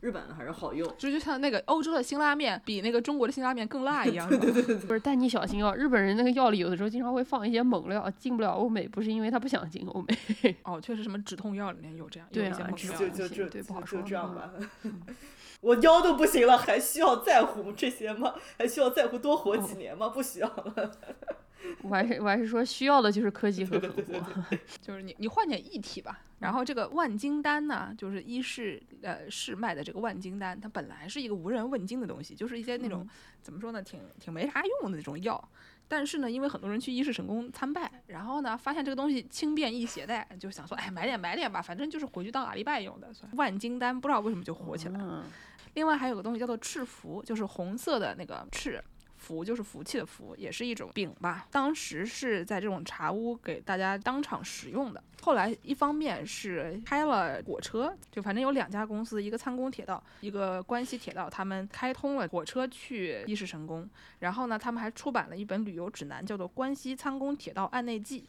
[0.00, 0.92] 日本的还是好用。
[0.98, 4.26] 就就像那个欧洲的辛拉面比那个中国的辛拉面更辣一样。
[4.28, 10.56] 对对对，不是，但你小心哦，日本人那个药里有的时候经常会放一些猛料，进不了欧美，不是因为他不想进欧美。
[10.64, 14.50] 哦，确实什么止痛药里面有这样，有对啊止一些猛料就就就对不好说就这样吧。
[15.60, 18.34] 我腰都不行了，还需要在乎这些吗？
[18.56, 20.08] 还需要在乎多活几年吗？
[20.08, 20.92] 不需要了。
[21.82, 24.02] 我还是我还是说需要的就是科技和狠活。
[24.80, 26.20] 就是你你换点异体吧。
[26.38, 33.04] 然后这个万金丹呢，就是伊势呃市卖的这个万金丹，它本来是一个无人问津的东西，就是一些那种、
[33.42, 35.48] 怎么说呢，挺挺没啥用的那种药。
[35.88, 43.10] 但是呢，因为很多人去伊势神功参拜，然后呢，发现这个东西轻便易携带，就想说，哎，买点买点吧，反正就是回去当阿里拜用的。
[43.32, 45.24] 万金丹不知道为什么就火起来了。
[45.26, 45.30] 嗯，
[45.78, 48.82] 另外还有个东西叫做赤符，就是红色的那个赤。
[49.16, 51.46] 福就是福气的福，也是一种饼吧。
[51.52, 55.00] 当时是在这种茶屋给大家当场食用的。
[55.22, 63.88] 后来一方面是开了火车，就反正有两家公司，一个参宫铁道，一个关西铁道，他们开通了火车去伊势神宫。
[64.18, 68.20] 然后呢，他们还出版了一本旅游指南，叫做《关西参宫铁道案内记》。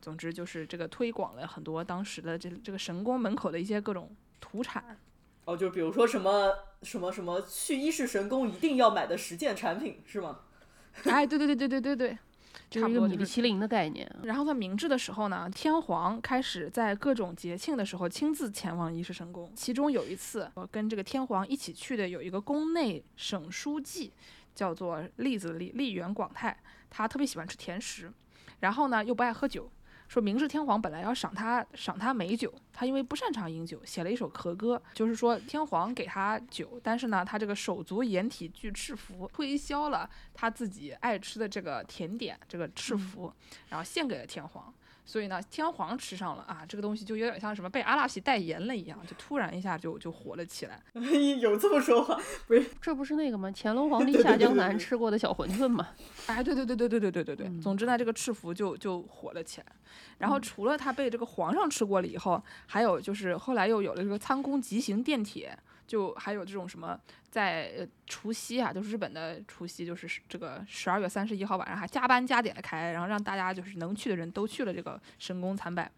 [0.00, 4.98] 总之就是这个推广了很多当时的这这个神宫门口的一些各种土产。
[5.46, 10.40] 哦，就比如说什么什么什么去伊势神宫一定要买的十件产品是吗？
[11.04, 12.18] 哎，对对对对对对对，
[12.68, 14.10] 差不多就是米其林的概念。
[14.24, 19.48] 然后在明治的时候呢，天皇开始在各种节庆的时候亲自前往伊势神宫。
[19.54, 24.12] 其中有一次，我跟这个天皇一起去的有一个宫内省书记，
[24.52, 26.58] 叫做栗子栗栗原广太，
[26.90, 28.12] 他特别喜欢吃甜食，
[28.58, 29.70] 然后呢又不爱喝酒。
[30.08, 43.32] 说明治天皇本来要赏他赏他美酒，他因为不擅长饮酒，写了一首和歌，就是说天皇给他酒，但是呢，他这个手足掩体具赤符，推销了他自己爱吃的这个甜点，这个赤符，
[43.68, 44.72] 然后献给了天皇。
[45.06, 50.82] 所以呢，天皇吃上了啊，这个东西就有点像什么被阿拉西代言了一样，就突然一下就就火了起来。
[51.40, 52.20] 有这么说话？
[52.48, 53.50] 不是这不是那个吗？
[53.54, 55.88] 乾隆皇帝下江南吃过的小馄饨吗？
[56.26, 59.66] 哎，对对对对对对对对对，总之呢，这个赤福就就火了起来。
[60.18, 66.98] 然后除了他被这个皇上吃过了以后，还有就是后来又有了这个参公急行电铁，就还有这种什么
[67.30, 75.90] 在除夕啊，就是日本的除夕，就是这个十二月三十一号晚上还加班加点的开，然后让大家就是能去的人都去了这个神宫参拜。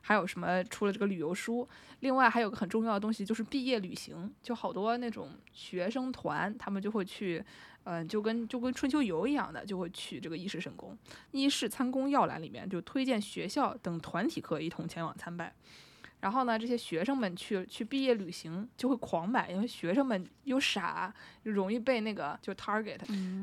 [0.00, 1.68] 还有什么出了这个旅游书，
[2.00, 7.44] 另外还有个很重要的东西就是毕业旅行，就好多那种学生团，他们就会去。
[7.84, 10.96] 嗯，就跟就跟春秋游一样的，就会去这个伊势神宫。
[11.32, 15.52] 伊势参宫要览里面就推荐学校等团体课一同前往参拜。
[16.22, 21.12] 然后呢，这些学生们去去毕业旅行就会狂买，因为学生们又傻，
[21.42, 23.00] 又容易被那个就 target。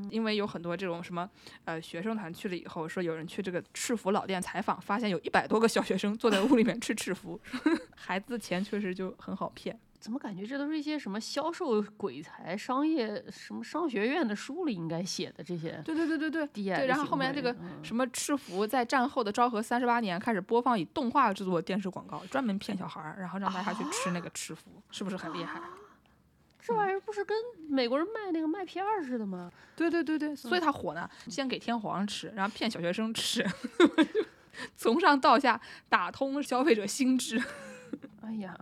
[0.10, 1.30] 因为有很多这种什么
[1.66, 7.38] 呃学生团去了以后，说有人去这个赤福老店采访，发现有一百多个小学生坐在屋里面吃赤福，
[7.98, 9.78] 孩子的钱确实就很好骗。
[10.00, 16.48] 怎么感觉这都是一些什么销售鬼才、商业什么商学院的书里应该写的这些对对对对对。
[16.54, 25.60] 对，然后后面这个嗯什么赤福在战后的昭和三十八年开始播放以动画制作的电视广告，专门骗小孩儿，然后让大家去吃那个赤福，是不是很厉害？
[26.62, 27.36] 这玩意儿不是跟
[27.68, 29.52] 美国人卖那个麦片儿似的吗？
[29.76, 33.46] 对对对对，所以他火呢，先给天皇吃，然后骗小学生吃，
[34.78, 37.42] 从上到下打通消费者心智。
[38.22, 38.56] 哎呀，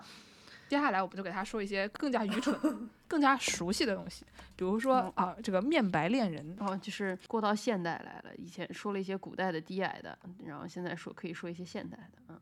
[0.68, 2.56] 接下来我们就给他说一些更加愚蠢、
[3.08, 8.36] 更加熟悉的东西，比如说啊，这个面白恋人，然后就是过到现代来了。
[8.38, 12.20] 以前说了一些古代的低矮的，然后现在说可以说一些现代的。
[12.30, 12.40] 嗯，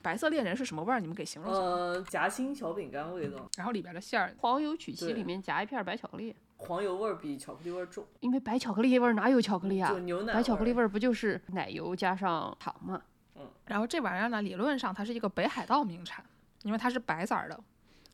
[0.00, 1.00] 白色恋人是什么味儿？
[1.00, 1.60] 你们给形容一下。
[1.60, 9.98] 呃，夹心小饼干味道，然后里边的馅儿，黄油曲奇里面夹一片白巧克力，黄油味儿比巧克力味儿重，因为白巧克力味儿哪有巧克力啊就？
[9.98, 13.02] 牛奶白巧克力味儿不就是奶油加上糖吗？
[13.38, 16.24] 嗯然后这玩意儿呢，理论上它是一个北海道名产，
[16.66, 17.58] 因为它是白色儿的，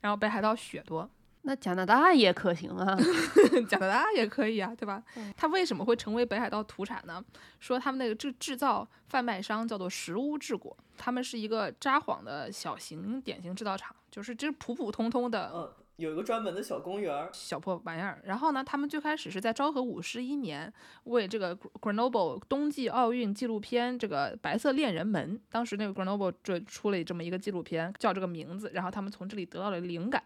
[0.02, 1.08] 然后北海道雪多，
[1.40, 2.94] 那加拿大也可行啊。
[3.66, 5.02] 加拿大也可以啊，对吧？
[5.34, 7.24] 它为什么会成为北海道土产呢？
[7.58, 15.72] 说他们那个制制造贩卖商叫做石屋制果，他们是一个札幌的小型典型制造厂，就是这普普通通的嗯，
[16.02, 18.20] 有一个专门的小公园儿，小破玩意儿。
[18.24, 20.70] 然后呢，他们最开始是在昭和五十一年
[21.04, 30.20] 为这个 Grenoble 冬季奥运纪录片这个《白色恋人门》，当时那个 Grenoble 就出了这么一个纪录片，叫这个名字，然后他们从这里得到了灵感。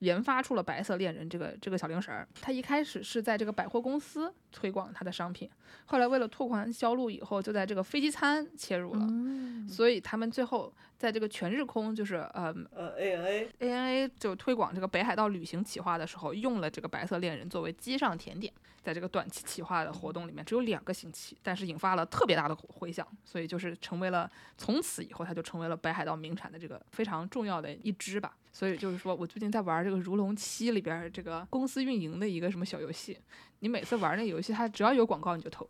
[0.00, 5.48] 研发出了白色恋人这个这个小零食儿，它一开始是在这个百货公司推广它的商品，
[5.86, 18.52] 后来为了拓宽销路，以后就在这个飞机餐切入了，嗯，所以他们最后在这个全日空就是呃呃，A N A，ANA 就推广这个北海道旅行企划的时候，用了这个白色恋人作为机上甜点，
[18.86, 28.36] 在这个短期企划的活动里面只有两个星期，但是引发了特别大的回响，所以就是成为了从此以后，它就成为了北海道名产的这个非常重要的一支吧。
[28.52, 33.18] 所以就是说我最近在玩这个《如龙七》里边儿这个公司运营的一个什么小游戏，
[33.58, 35.68] 你每次玩那游戏，它只要有广告你就投，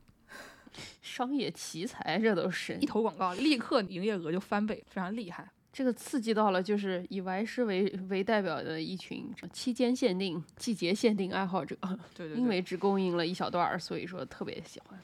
[1.01, 5.49] 商业奇才这都是一投广告立刻营业额就翻倍，非常厉害。
[5.77, 11.77] 这个刺激到了，就是以歪师为为代表的一群期间限定、季节限定爱好者，
[12.16, 14.99] 对对对，因为只供应了一小段儿，所以说特别喜欢。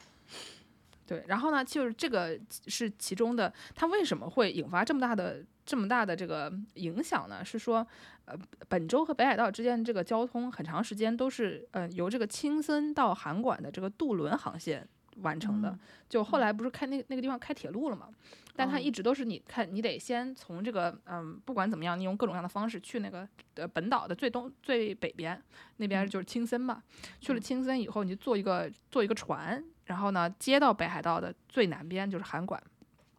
[1.07, 7.45] 对，然后呢，就是这个是其中的，它为什么会引发这么大的这么大的这个影响呢？
[7.45, 7.87] 是说，
[8.25, 8.35] 呃，
[8.67, 15.69] 本州和北海道之间这个交通很长时间都是呃由这个青森到函馆的这个渡轮航线完成的。
[15.69, 18.07] 嗯就后来不是开那那个地方开铁路了嘛？
[18.55, 25.41] 但它哦一直都是你看，你得先从这个嗯，不管怎么样，你用各种各样的方式去那个呃本岛的最东最北边，
[25.79, 26.83] 那边就是青森嘛。
[27.21, 32.63] 去了青森以后，你就坐一个坐一个船，然后呢接到北海道的最南边就是函馆，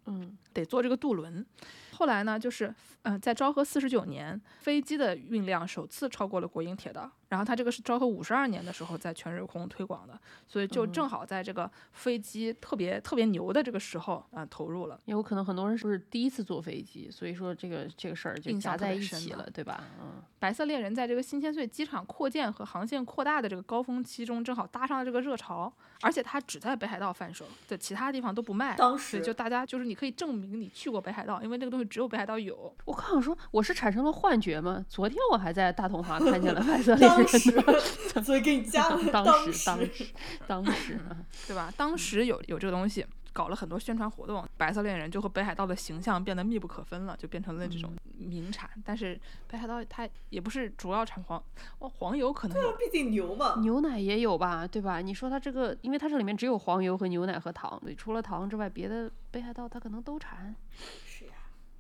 [0.06, 1.46] 嗯得坐这个渡轮。
[1.94, 2.68] 后来呢，就是
[3.04, 7.12] 嗯、呃在昭和四十九年，飞机的运量首次超过了国营铁道。
[7.34, 10.14] 然后它这个是昭和五十二年的时候在全日空推广的，
[10.48, 15.00] 所以就正好在这个飞机特别特别牛的这个时候啊、呃投入了。
[15.06, 19.84] 有可能很多人是不是第一次坐飞机，所以说这个这个事儿就印象特夹在一起了，对吧？
[20.00, 28.76] 嗯，白色恋人在这个新千岁机场扩建和航线扩大的这个高峰期中，正好搭上了这个热潮，而且它只在北海道贩售，在其他地方都不卖。
[28.76, 32.72] 当时就大家就是你可以证明你去过北海道，因为这个东西只有北海道有。
[32.86, 34.86] 我刚想说我是产生了幻觉吗？
[34.88, 37.23] 昨天我还在大同华 看见了白色恋
[38.24, 40.06] 所以给你加了当当时当时
[40.48, 41.18] 当时啊，
[41.48, 41.74] 对吧？
[41.78, 48.70] 当时有有这个东西，搞了很多宣传活动，白色恋人就和北海道的形象变得密不可分了，就变成了这种名产。
[48.86, 51.44] 但是北海道它也不是主要产黄，
[51.80, 53.56] 哦，黄油可能有，毕竟牛嘛。
[53.62, 55.02] 牛奶也有吧，对吧？
[55.02, 60.56] 你说它这个，因为它这里面只有黄油和牛奶和糖，对，除了糖之外，别的北海道它可能都产。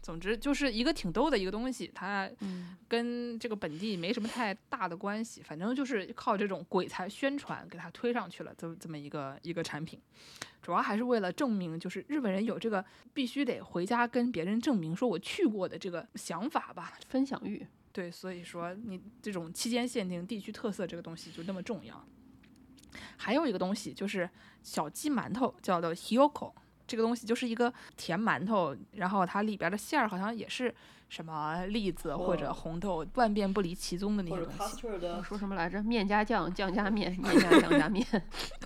[0.03, 9.97] 总之就是一个挺逗的一个东西，它嗯跟这个本地没什么太大的关系，反正就是靠这种鬼才宣传给它推上去了，这么这么一个一个产品，
[10.61, 12.83] 主要还是为了证明，就是日本人有这个
[13.13, 16.99] 必须得回家跟别人证明说我去过的这个想法吧。
[17.07, 22.05] 分享欲，对，所以说你这种期间限定、地区特色这个东西就那么重要。
[23.15, 24.29] 还有一个东西就是
[24.61, 26.53] 小鸡馒头，叫做 hiyoko。
[26.93, 30.71] 这个东西就是一个甜馒头，然后它里边的馅儿好像也是
[31.09, 34.87] 什么栗子或者哦红豆，万变不离其宗的那或者些东西。
[35.17, 35.81] 我说什么来着？
[35.83, 38.05] 面加酱，酱加面， 面加酱加面。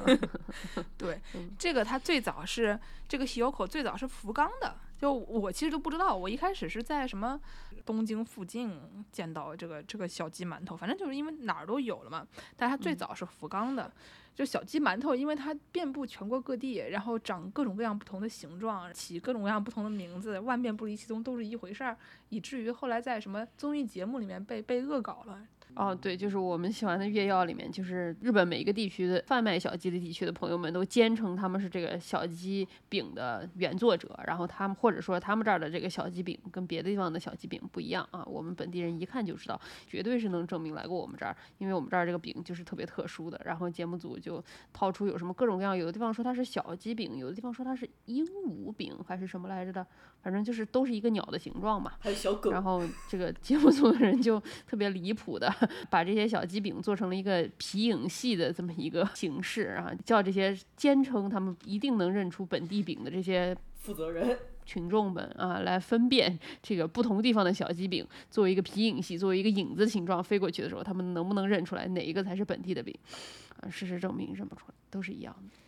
[0.97, 7.39] 对嗯，这个它最早是这个 hiyoko 最早是福冈的，就我其实都不知道，我一开始是在什么
[7.86, 8.78] 东京附近
[9.09, 13.89] 见到这个这个小鸡馒头，反正就是因为哪儿都有了嘛，但它最嗯早是福冈的。
[14.38, 21.98] 就小鸡馒头，因为它遍布全国各地，然后长各种各样不同的形状，起各种各样不同的名字，万变不离其宗，都是一回事儿，
[22.30, 25.42] 以至于后来在什么综艺节目里面被被恶搞了。
[25.78, 43.39] 哦，对，就是我们喜欢的月曜里面，就是日本每一个地区的贩卖小鸡的地区的朋友们都坚称他们是这个小鸡饼的原作者，然后他们或者说他们这儿的这个小鸡饼跟别的地方的小鸡饼不一样啊，我们本地人一看就知道，绝对是能证明来过我们这儿，因为我们这儿这个饼就是特别特殊的。
[43.45, 49.86] 然后节目组就掏出有什么各种各样，有的地方说它是小鸡饼，有的地方说它是鹦鹉饼还是什么来着的，
[50.23, 51.91] 反正就是都是一个鸟的形状嘛。
[51.99, 55.53] 还有小狗，然后这个节目组的人就特别离谱的，
[55.89, 72.93] 把这些小鸡饼做成了一个皮影戏的这么一个形式啊，叫这些坚称他们一定能认出本地饼的这些负责人，群众们啊，来分辨这个不同地方的小鸡饼作为一个皮影戏，作为一个影子形状飞过去的时候，他们能不能认出来哪一个才是本地的饼？
[73.61, 75.66] 啊，事实证明认不出来，都是一样的。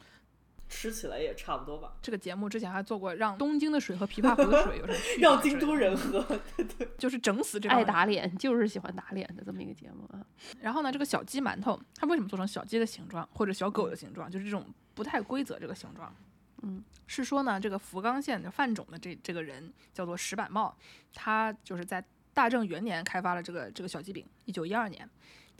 [0.69, 1.93] 吃起来也差不多吧。
[2.01, 6.25] 这个节目之前还做过让东京的水和琵琶湖的水有什么区别让京都人喝，
[6.97, 10.25] 就是整死这帮爱打脸就是喜欢打脸的这么一个节目啊。
[10.61, 16.15] 然后呢，这个小鸡馒头它为什么做成小鸡的形状或者小狗的形状，就是这种不太规则这个形状？
[16.61, 20.77] 嗯，是说呢，这个福冈县的范种的这这个人叫做石板茂，
[21.13, 22.03] 他就是在
[22.33, 25.09] 大正元年开发了这个这个小鸡饼，一九一二年。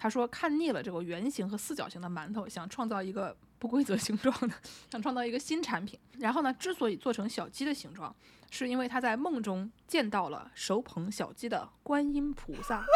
[0.02, 4.56] 他说看腻了这个圆形和四角形的馒头，想创造一个不规则形状的，
[4.90, 6.00] 想创造一个新产品。
[6.20, 8.16] 然后呢，之所以做成小鸡的形状，
[8.50, 12.86] 是因为他在梦中见到了手捧小鸡的观音菩萨。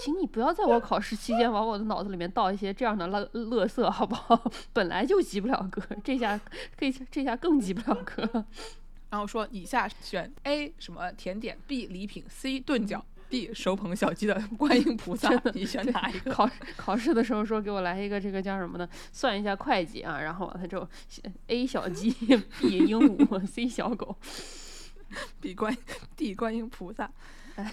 [0.00, 4.50] 请你不要在我考试期间往我的脑子里面倒一些这样的垃垃圾，好不好？
[4.72, 6.38] 本来就及不了格，这下
[6.78, 8.44] 可以，这下更及不了格。
[9.14, 13.00] 然后说以下选 A 什么甜点，B 礼品，C 炖饺
[13.30, 16.32] ，D 手捧小鸡的 观音菩萨，你选哪一个？
[16.32, 18.88] 考考试的时候说给我来一个这个叫什么呢？
[19.12, 20.88] 算一下会计啊，然后完了之后
[21.46, 24.16] ，A 小鸡，B 鹦鹉，C 小狗。
[25.40, 25.72] B 观
[26.16, 27.08] D 观音菩萨。
[27.54, 27.72] 哎，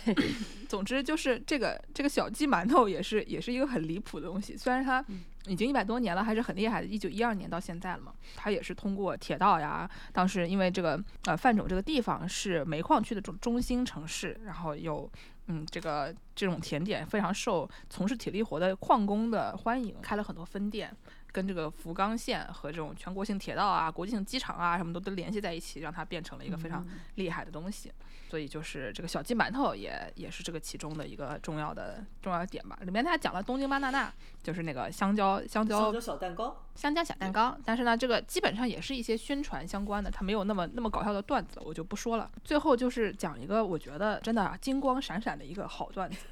[0.70, 5.04] 总之就是这个这个小鸡馒头也是也是一个很离谱的东西，虽然它
[5.48, 8.14] 已经一百多年了，还是很厉害的，一九一二年到现在了嘛。
[8.36, 15.10] 它也是通过铁道呀，当时因为这个呃范总这个地方是煤矿区的中中心城市，然后有。
[15.48, 20.96] 嗯，这个这种甜点非常受从事体力活的矿工的欢迎，开了很多分店，
[21.32, 27.92] 跟这个福冈县和这种全国性铁道啊、国际性机场啊什么都都联系在一起，让它变成了一个非常厉害的东西。
[28.30, 32.80] 所以就是这个小鸡馒头也也是这个其中的一个重要的重要的点吧。
[32.84, 42.32] 里面他还讲了东京巴娜娜，就是那个香蕉香蕉香蕉小蛋糕，香蕉小蛋糕，但是呢，这个基本上也是一些宣传相关的，它没有那么那么搞笑的段子，我就不说了。
[42.42, 46.26] 最后就是讲一个我觉得真的啊金光闪闪的一个好段子。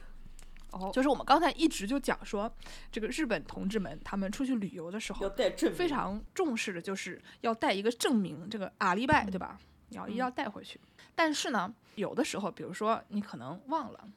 [0.71, 2.51] 哦，就是我们刚才一直就讲说，
[2.91, 9.59] 这个日本同志们他们出去旅游的时要候，带证明非常重视的就是要带一个证明，这个阿里拜，对吧？
[9.89, 10.79] 你要一定要带回去。
[11.15, 14.07] 但是呢，有的时候，比如说你可能忘了，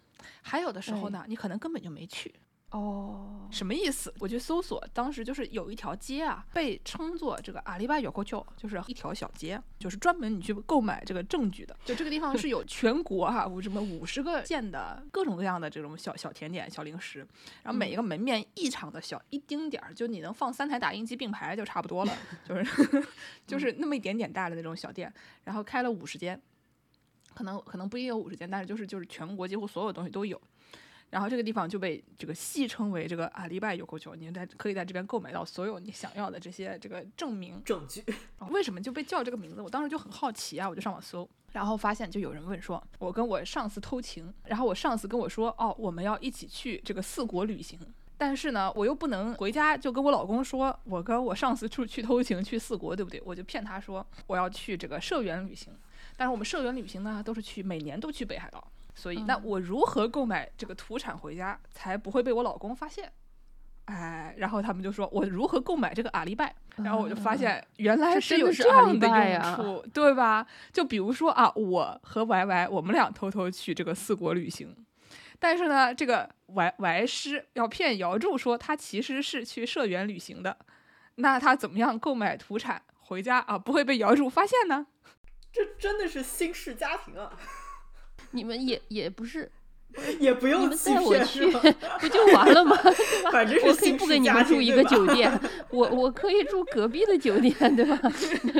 [0.42, 2.32] 还有的时候呢，你可能根本就没去。
[2.72, 4.12] 哦，什么意思？
[4.18, 11.76] 我去搜索，当时就是有一条街啊，被称作这个阿里巴有口丘，就是一条小街，就是专门你去购买这个证据的。
[11.84, 17.18] 就这个地方是有全国哈、 五什么五十个县的各种各样的这种小小甜点、小零食，
[17.62, 22.16] 然后每一个门面异常的小，一丁点儿，就你能放三台打印机并排就差不多了，
[22.48, 23.06] 就是
[23.46, 25.12] 就是那么一点点大的那种小店，
[25.44, 26.40] 然后开了五十间。
[27.34, 30.38] 可能可能不一定有五十间，但是就是就是全国几乎所有东西都有。
[31.12, 37.62] 然后这个地方就被这个戏称为这个阿里拜有口球，你在可以在这边购买到所有你想要的这些这个证明。
[37.62, 38.02] 证据。
[38.40, 39.60] 哦为什么就被叫这个名字？
[39.60, 47.78] 我当时就很好奇啊，我就上网搜，然后发现就有人问说，我跟我上司偷情，然后我上司跟我说，哦，我们要一起去这个四国旅行。
[48.16, 53.20] 但是呢，我又不能回家就跟我老公说，我跟我上司出去偷情去四国，对不对？
[53.24, 55.74] 我就骗他说我要去这个社员旅行。
[56.16, 58.64] 但是我们社员旅行呢，都是去每年都去北海道，
[58.94, 63.12] 所以那我如何购买这个土产回家才不会被我老公发现？
[63.86, 70.46] 哎，然后他们就说我如何购买这个阿里拜，然后我就发现原来是有真的是这样的用处，对吧？
[70.72, 74.76] 就比如说啊，我和 Y Y 我们俩偷偷去这个四国旅行，
[75.40, 80.56] 但是呢，这个 Y Y 师要骗姚柱说他其实是去社员旅行的，
[81.16, 84.86] 那他怎么样购买土产回家啊，不会被姚柱发现呢？
[85.52, 87.36] 这真的是新式家庭啊，
[88.32, 89.50] 你们也也不是，
[90.18, 91.46] 也不你用你们带我去？
[92.00, 92.76] 不就完了吗？
[93.32, 95.30] 反正是我可以不跟你们住一个酒店，
[95.70, 97.98] 我我可以住隔壁的酒店，对吧？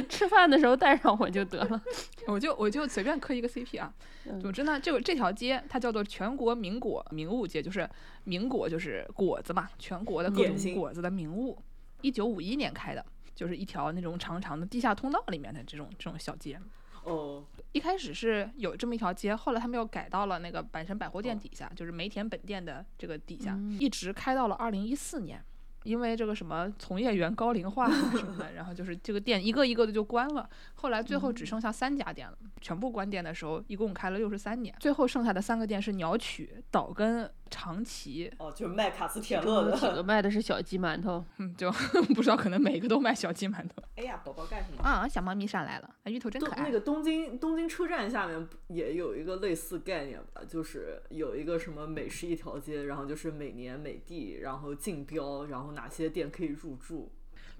[0.08, 1.80] 吃饭的时候带上我就得了。
[2.26, 3.92] 我就我就随便磕一个 CP 啊。
[4.24, 7.88] 嗯总之呢，这个这条街它叫做全国名果名物街，就是
[8.24, 11.58] 名果就是果子嘛，全国的各种果子的名物。
[12.02, 13.04] 一九五一年开的，
[13.34, 16.60] 就是一条那种长长的地下通道里面的这种这种小街。
[17.04, 25.42] 哦，一开始是有这么一条街，后来他们又改到了那个阪神百货店哦底下，就是梅田本店的这个底下，嗯一直开到了二零一四年。
[25.84, 30.48] 因为这个什么从业员高龄化啊什么的， 然后就是这个店一个一个的就关了。
[30.74, 40.02] 后来最后只剩下三家店了，全部关店的时候一共开了六十三年，最后剩下的三个店是鸟取、岛根、长崎，哦，就是卖卡斯铁乐几个的。
[40.02, 41.70] 卖的是小鸡馒头，嗯，就
[42.14, 44.82] 不知道可能每个都卖小鸡馒头哎呀，宝宝干什么？
[44.82, 45.06] 啊。
[45.06, 46.62] 小猫咪上来了，啊芋头真可爱。
[46.64, 57.12] 那个东京东京车站下面也有一个类似概念吧，就是有一个什么美食一条街，然后就是每年每地，然后竞标，然后哪些店可以入驻。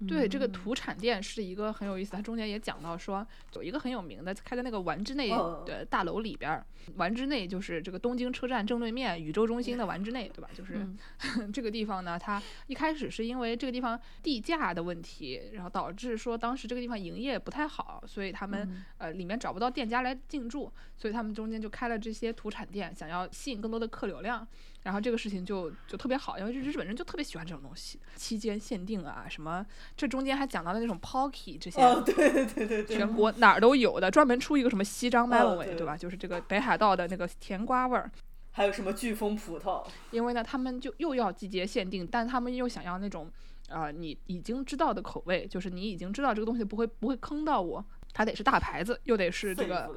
[0.07, 5.63] 对，这个土产店是一个很有意思，它中间也讲到说，有一个很有名的开在那个丸之内哦。
[5.65, 6.65] 的大楼里边儿，
[6.95, 10.49] 丸之内就是这个东京车站正对面宇宙中心的丸之内，对吧？
[10.53, 11.51] 就是、嗯。
[11.53, 18.83] 这个地方呢，它一开始是因为这个地方地价的问题，然后导致说当时这个地方营业不太好，所以他们、嗯。
[18.97, 24.45] 呃里面找不到店家来进驻，所以他们中间就开了这些土产店，想要吸引更多的客流量。
[24.83, 29.65] 然后这个事情就就特别好，因为日本人就特别喜欢这种东西，期间限定啊，什么
[29.95, 35.95] 这中间还讲到了那种 Pocky 这些，哦，对对对对对，全国哪儿都有的，专门出一个什么西张 melon 味，对对吧？
[35.95, 38.11] 就是这个北海道的那个甜瓜味儿。
[38.51, 39.83] 还有什么飓风葡萄？
[40.11, 43.31] 因为呢，他们就又要季节限定，但他们又想要那种，
[43.69, 49.89] 呃，你已经知道的口味，就是你已经知道这个东西不会不会坑到我，它得是大牌子，又得是这个。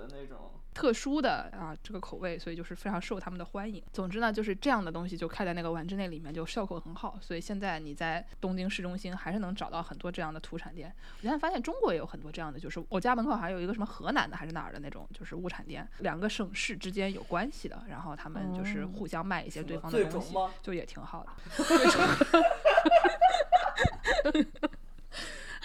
[0.76, 3.82] 特殊的啊这个口味，所以就是非常受他们的欢迎。
[3.94, 7.18] 总之呢，就是这样的东西就开在那个丸之内里面，就效果很好。
[7.18, 10.94] 所以现在你在东京市中心还是能找到很多这样的土产店。
[11.16, 20.52] 我现在发现中国也有很多这样的，就是我家门口还有一个什么河南的还是哪儿的那种，就是物产店，两个省市之间有关系的，然后他们就是哦互相卖一些对方的东西，最种吗？
[20.62, 21.30] 就也挺好的。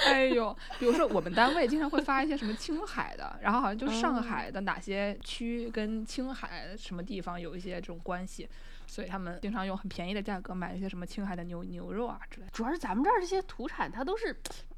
[0.08, 8.50] 哎呦，比如说我们单位经常会发一些什么青海的， 然后好像就上哦海的哪些区跟青海什么地方有一些这种关系，
[8.88, 12.52] 所以他们经常用很便宜的价格买一些什么青海的牛牛肉啊之类的。
[12.52, 14.36] 主要是咱们这儿这些土产，它都是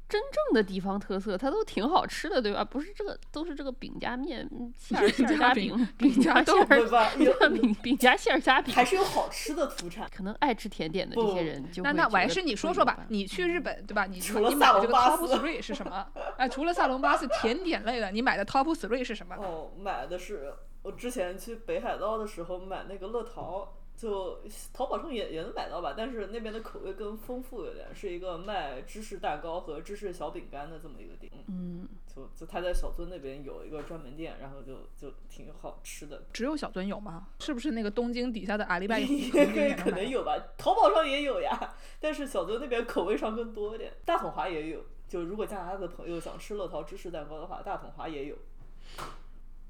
[0.08, 2.62] 真正的地方特色，它都挺好吃的，对吧？
[2.64, 7.10] 不是这个都是这个饼加面、嗯馅儿馅儿夹饼饼、饼夹馅儿对吧？
[7.18, 10.08] 有饼饼加馅儿夹饼，还是有好吃的土产。
[10.14, 14.04] 可能爱吃甜点的这些人就那那我还是你说说吧，你去日本对吧？
[14.06, 16.06] 你除了你买的这个萨隆 top 巴斯 three 是什么？
[16.36, 19.34] 哎，除了萨隆巴斯甜点类的，你买的 top three 是什么？
[19.36, 20.52] 哦，买的是
[20.82, 24.40] 我之前去北海道的时候买那个乐桃，就
[24.72, 31.32] 淘宝上也也能买到吧，但是那边的口味更丰富一点，是一个卖芝士蛋糕和芝士小饼干的这么一个店。
[31.46, 36.24] 嗯，就就他在小樽那边有一个专门店，然后就就挺好吃的。
[36.32, 37.28] 只有小樽有吗？
[37.38, 43.92] 是不是那个东京底下的阿里巴巴 也可能有吧，淘宝上也有呀，但是小樽那边口味上更多一点。
[44.04, 48.36] 大统华也有，就如果加拿大的朋友想吃乐桃芝士蛋糕的话，大统华也有。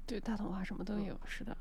[0.07, 1.55] 对，大统华什么都有，是的。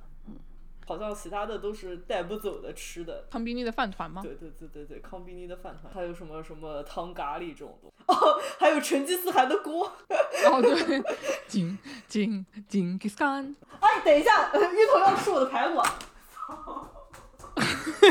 [0.87, 3.27] 好像其他的都是带不走的吃的。
[3.31, 4.23] 康宾尼的饭团吗？
[4.23, 8.05] 对对对对对，康宾尼的饭团，还有什么什么汤咖喱这种东西。
[8.07, 9.87] 哦，还有成吉思汗的锅。
[9.87, 11.03] 哦对，
[11.47, 13.55] 金金金吉斯汗。
[13.81, 15.81] 哎，等一下，芋头要吃我的排骨。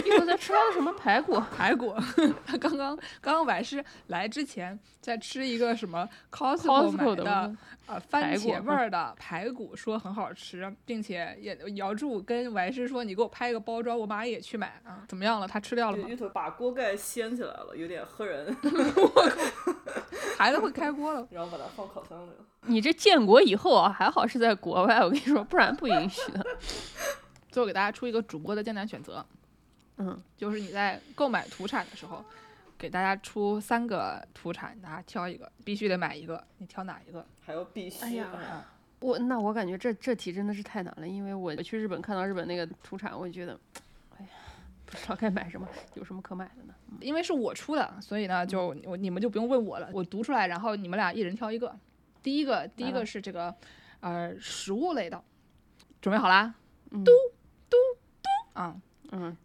[0.06, 1.40] 一会儿在吃他的什么排骨？
[1.56, 1.94] 排骨，
[2.46, 7.56] 他 刚刚刚刚完是来之前在吃一个什么 Costco 买的的
[7.88, 15.04] 呃番茄味儿的排骨，说很好吃，并且也姚柱跟完师说你给我拍一个包装，我马上也去买啊。
[15.08, 15.48] 怎么样了？
[15.48, 16.16] 他吃掉了吗芋？
[16.16, 18.56] 头把锅盖掀起来了，有点吓人，
[20.38, 21.28] 孩子会开锅了。
[21.32, 22.32] 然后把它放烤箱里。
[22.66, 26.46] 你这建国以后啊，还好是在国外，我跟你说，不然不允许的。
[27.52, 29.24] 最后给大家出一个主播的艰难选择，
[29.98, 32.24] 嗯，就是你在购买土产的时候，
[32.78, 37.26] 给大家出三个土产，大家挑一个，必须得买一个，你挑哪一个？
[37.46, 38.04] 还有必须。
[38.04, 38.70] 哎呀啊
[39.00, 43.60] 我那我感觉这这题真的是太难了，因为我去日本看到日本那个土产，我就觉得，
[44.18, 44.32] 哎呀，
[44.86, 46.74] 不知道该买什么， 有什么可买的呢？
[47.02, 51.76] 因为是我出的，所以呢，就我你们就不用问我了，我读出来，然后你们俩一人挑一个。
[52.22, 53.54] 第一个，第一个是这个，
[54.00, 55.22] 呃，食物类的，
[56.00, 56.56] 准备好啦？
[56.90, 57.76] 嘟嘟
[58.22, 58.82] 嘟啊、嗯，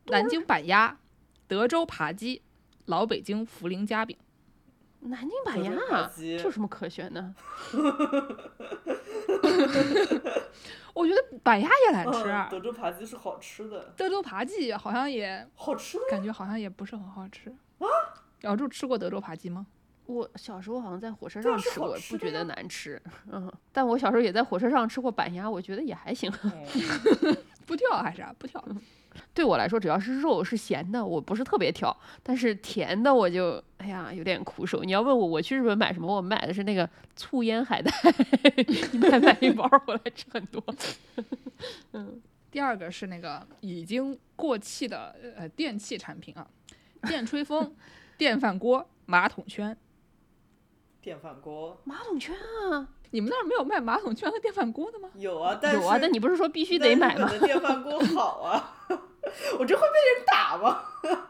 [0.06, 0.98] 南京板鸭、
[1.46, 2.42] 德州扒鸡、
[2.86, 4.16] 老北京涪陵夹饼。
[5.00, 7.34] 南京板鸭鸡这有什么可选的？
[10.92, 16.04] 我觉得板鸭也难吃，啊嗯德州扒鸡是好吃的，德州扒鸡好像也好吃的。
[16.10, 17.54] 感觉好像也不是很好吃。
[18.42, 19.66] 小柱吃过德州扒鸡吗？
[20.06, 23.00] 我小时候好像在火车上吃过，吃不觉得难吃。
[23.30, 26.32] 嗯，但我小时候也在火车上吃过板鸭，我觉得也还行。
[26.42, 26.50] 嗯
[27.68, 28.34] 不挑还是啊？
[28.38, 28.64] 不挑。
[29.34, 34.82] 对我来说，只要是肉是咸的，我不是特别挑，但是甜的我就哎呀有点苦手。
[34.82, 37.92] 你要问我我去日本买什么，我买的是那个醋腌海带，
[38.92, 40.62] 一买买一包儿回来吃很多。
[41.92, 46.48] 嗯 第二个是那个已经过气的呃电器产品啊，
[47.06, 47.74] 电吹风、
[48.16, 49.76] 电饭锅、马桶圈。
[51.00, 52.34] 电饭锅马桶圈
[52.72, 55.08] 啊，你们那儿没有卖马桶圈和电饭锅的吗？
[55.16, 57.28] 有啊，但是有啊，但你不是说必须得买吗？
[57.40, 58.76] 电饭锅好啊，
[59.58, 60.82] 我这会被人打吗？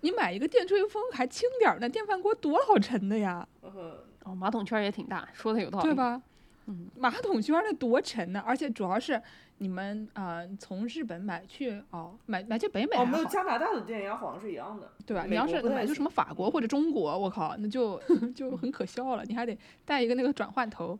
[0.00, 3.94] 你买一个电吹风还轻点儿那，电饭锅多老沉的呀，嗯，
[4.24, 5.84] 哦，马桶圈也挺大，说的有道理。
[5.86, 5.94] 对？
[5.94, 6.20] 吧？
[6.66, 9.20] 嗯，马桶圈那多沉呢，而且主要是
[9.58, 15.24] 你们啊、呃从日本买去哦买买去北美哦，没有加拿大的电压好像是一样的，对吧？
[15.26, 17.98] 你要是买去什么法国或者中国，我靠，那就
[18.34, 20.98] 就很可笑了，你还得带一个那个转换头。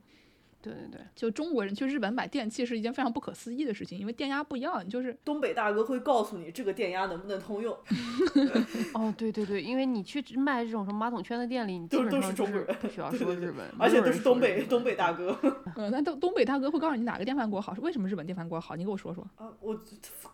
[0.72, 7.72] 对对对，就中国人去日本买电器是一件非常不可思议的事情，因为电压不一样，你就是东北大哥会告诉你这个电压能不能通用，
[8.94, 15.38] 哦对对对，因为你去卖这种什么马桶圈的店里，你基都都本上就是是中国人不需要说日本，而且都是东北东北大哥
[15.76, 18.74] 嗯，那东东北大哥会告诉你哪个电饭锅好，是为什么日本电饭锅好？
[18.76, 19.26] 你给我说说。
[19.36, 19.78] 啊，我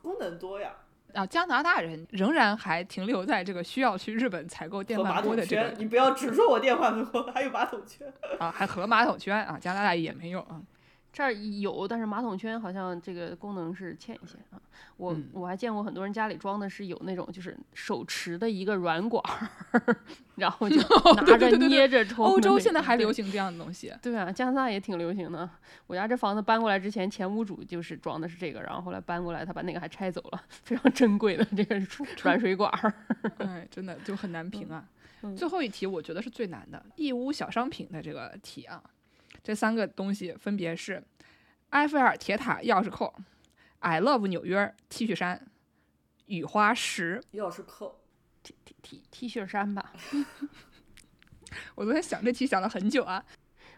[0.00, 0.72] 功能多呀，
[1.14, 10.60] 啊，加拿大人仍然还停留在这个需要去日本采购电饭锅的这圈，个你不要只说我电饭锅， 还有马桶圈，啊，还和马桶圈啊，加拿大也没有啊。
[11.12, 14.60] 这儿有，但是马桶圈好像这个功能是欠一些啊。
[14.96, 19.22] 我、嗯我还见过很多人家里装的是有那种就是手持的一个软管
[19.72, 19.96] 儿，
[20.36, 20.76] 然后就
[21.26, 22.24] 拿着捏着冲。
[22.24, 25.48] 欧洲现在还流行这样的东西，对啊，加拿大也挺流行的。
[25.86, 31.78] 我家这房子搬过来之前，前屋主就是装的是这个，然后后来搬过来，他把那个还拆走了， 非常珍贵的这个
[32.22, 32.94] 软水管儿。
[33.38, 34.84] 哎，真的就很难评啊。
[35.24, 38.82] 嗯最后一题我觉得是最难的，义乌小商品的这个题啊，
[39.42, 41.02] 这三个东西分别是
[41.70, 43.12] 埃菲尔铁塔钥匙扣、
[43.80, 45.46] I love 纽约 T 恤衫、
[46.26, 47.20] 雨花石。
[47.32, 48.00] 钥匙扣
[48.42, 49.92] ，T T T T 恤衫吧，
[51.74, 53.24] 我昨天想这题想了很久啊，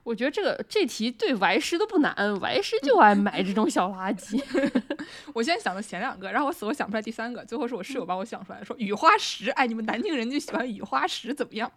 [0.02, 4.42] 我觉得这个这题对歪师都不难，歪师就爱买这种小垃圾。
[5.32, 11.70] 我现在想的前两个，然后我死活想不出来第三个，最后是我室友帮我想出来的，说雨花石，哎，你们南京人就喜欢雨花石怎么样？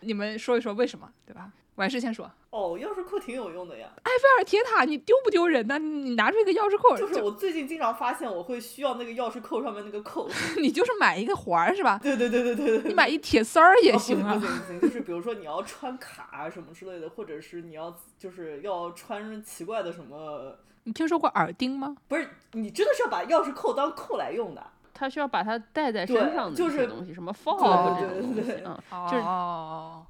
[0.00, 1.52] 你们说一说为什么，对吧？
[1.80, 2.30] 完事先说。
[2.50, 3.88] 哦，钥匙扣挺有用的呀。
[4.02, 5.78] 埃菲尔铁塔，你丢不丢人呢？
[5.78, 10.28] 你拿出一个钥匙扣，就是我最近经常发现，我会需要那个钥匙扣上面那个扣。
[10.60, 11.98] 你就是买一个环儿是吧？
[12.02, 12.88] 对对对对对对。
[12.88, 14.34] 你买一铁丝儿也行啊。
[14.34, 20.56] 不行不行，就是比如说你要穿卡啊什么之类的，或者是你要就是要穿奇怪的什么。
[20.84, 21.94] 你听说过耳钉吗？
[22.08, 24.66] 不是，你真的是要把钥匙扣当扣来用的。
[25.00, 28.52] 他需要把它带在身上的这些东西，什么 fog 这种东西
[28.90, 29.22] 啊，就是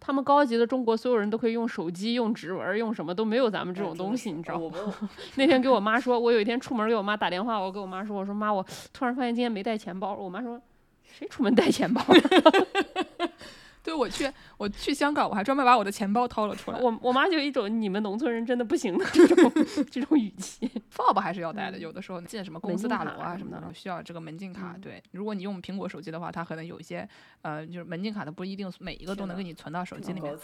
[0.00, 4.76] 他们高级的中国所有人都可以用手机、用指纹、用什么都没有咱们这种东西，你知道吗？
[5.36, 10.60] 那天给我妈说，我有一天出门给我妈打电话，我跟我妈说，我说妈，我突然发现今天没带钱包，我妈说，
[11.04, 12.02] 谁出门带钱包？
[14.08, 16.78] 对，我去，我去香港，我还专门把我的钱包掏了出来。
[16.80, 19.52] 我我妈就一种你们农村人真的不行的这种
[19.90, 20.70] 这种语气。
[20.90, 24.76] fob 还是要带的，有的时候进什么公司大楼啊什么的，需要这个门禁卡。
[24.80, 27.08] 对，如果你用苹果手机的话，它可能有一些
[27.42, 30.36] 呃，就是门禁卡的不一定每一个都能给你存到手机里面。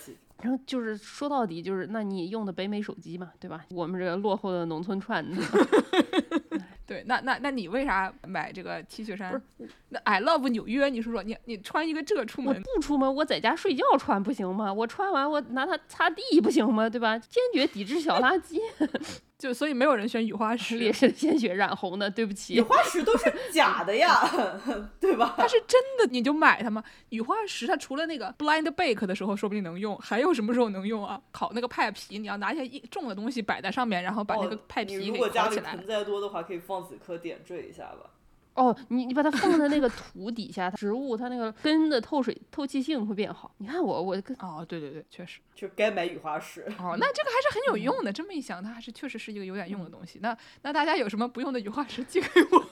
[0.42, 3.64] 然后就是说到底就是，那你用的北美手机嘛，对吧？
[3.70, 5.24] 我们这个落后的农村串。
[6.86, 9.32] 对，那那那你为啥买这个 T 恤衫？
[9.32, 12.54] 不是，那 I love 纽约，你说说，你你穿一个这出门？
[12.54, 14.72] 我不出门，我在家睡觉穿不行吗？
[14.72, 16.88] 我穿完我拿它擦地不行吗？
[16.88, 17.18] 对吧？
[17.18, 18.60] 坚决抵制小垃圾。
[19.38, 22.54] 就所以没有人选雨花石，烈士的鲜血染红的，对不起。
[22.54, 24.26] 雨花石都是假的呀，
[24.98, 25.34] 对吧？
[25.36, 26.82] 它是真的，你就买它吗？
[27.10, 31.20] 雨花石它除了那个 blind bake 的时候说不定能用，还有什么时候能用啊？
[31.32, 35.12] 烤那个派皮，你要拿一些重的东西摆在上面，然后把那个派皮给烤起来。
[35.12, 38.10] 如果家里盆栽多的话，可以放几颗点缀一下吧。
[38.56, 43.54] 哦，你你把它放在那个土底下，植物它那个根的透水透气性会变好。
[43.58, 46.62] 你看我我跟哦，对对对，确实就该买雨花石。
[46.78, 48.12] 哦，那这个还是很有用的。
[48.12, 50.18] 这么一想，它还是确实是一个有点用的东西。
[50.22, 52.64] 那那大家有什么不用的雨花石寄给我？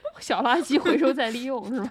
[0.20, 1.90] 小垃圾回收再利用是吧？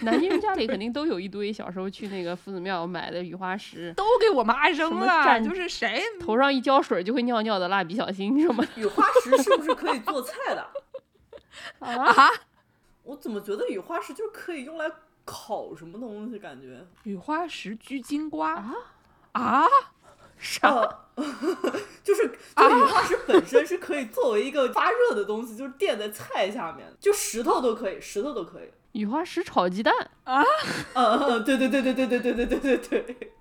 [0.00, 5.40] 南京人家里肯定都有一堆小时候去那个夫子庙买的雨花石，都给我妈扔了。
[5.40, 8.64] 就是谁头上一浇水就会尿尿的蜡笔小新什么？
[8.76, 10.66] 雨花石是不是可以做菜的？
[11.80, 12.28] 啊？
[13.04, 14.90] 我怎么觉得雨花石就是可以用来
[15.24, 16.38] 烤什么东西？
[16.38, 18.72] 感觉雨花石焗金瓜啊
[19.32, 19.64] 啊？
[20.38, 20.70] 啥？
[22.04, 28.68] 就是，就雨花石本身是可以作为一个发热的东西，就是垫在菜下面，就石头都可以，石头都可以。
[28.92, 30.42] 雨花石炒鸡蛋啊？
[30.94, 33.32] 嗯嗯，对对对对对对对对对对对，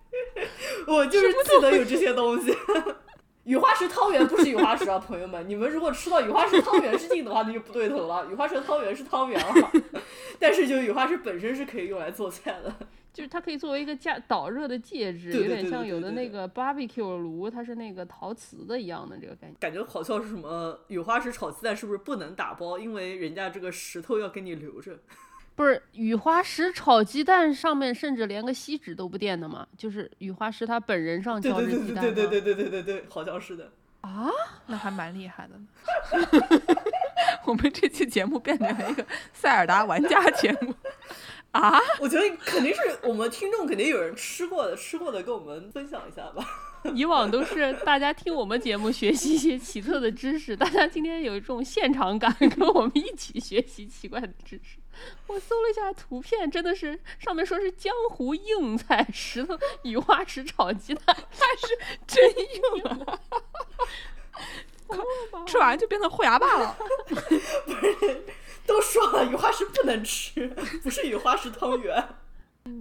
[0.87, 2.55] 我就是记得有这些东西。
[3.45, 8.25] 雨花石汤圆不是雨花石啊，朋友们，你们如果吃到雨花石汤圆是硬的话，那就不对头了。
[8.25, 9.71] 雨花石汤圆是汤圆了，
[10.39, 12.73] 但是就雨花石本身是可以用来做菜的。
[13.15, 19.55] 就是它可以作为一个加导热的介质，有点像有的那个 barbecue 炉，它是那个陶瓷的一样的这个感觉。
[19.57, 22.77] 感觉好像是什么雨花石炒鸡蛋，是不是不能打包？
[22.77, 24.99] 因为人家这个石头要给你留着。
[25.55, 29.65] 不是雨花石炒鸡蛋上面甚至连个锡纸都不垫的嘛？
[29.77, 33.71] 就是雨花石他本人上浇着鸡蛋对对对对对对对对对，好像是的。
[34.01, 34.29] 啊，
[34.67, 35.55] 那还蛮厉害的。
[37.47, 40.73] 我们这期节目变成了一个塞尔达玩家节目。
[41.55, 46.45] 啊，我觉得肯定是我们听众肯定有人吃过的，吃过的跟我们分享一下吧。
[46.93, 54.77] 以往都是大家听我们节目学习一些奇特的知识，大家今天有一种现场感，跟我们一起学习奇怪的知识。
[55.27, 63.19] 我搜了一下图片，真的是上面说是江湖硬菜石头雨花石炒鸡蛋，它是真硬啊！
[65.47, 66.77] 吃完就变成豁牙霸了。
[67.07, 68.25] 不是。
[68.65, 70.47] 都说了，雨花石不能吃，
[70.81, 72.07] 不是雨花石汤圆。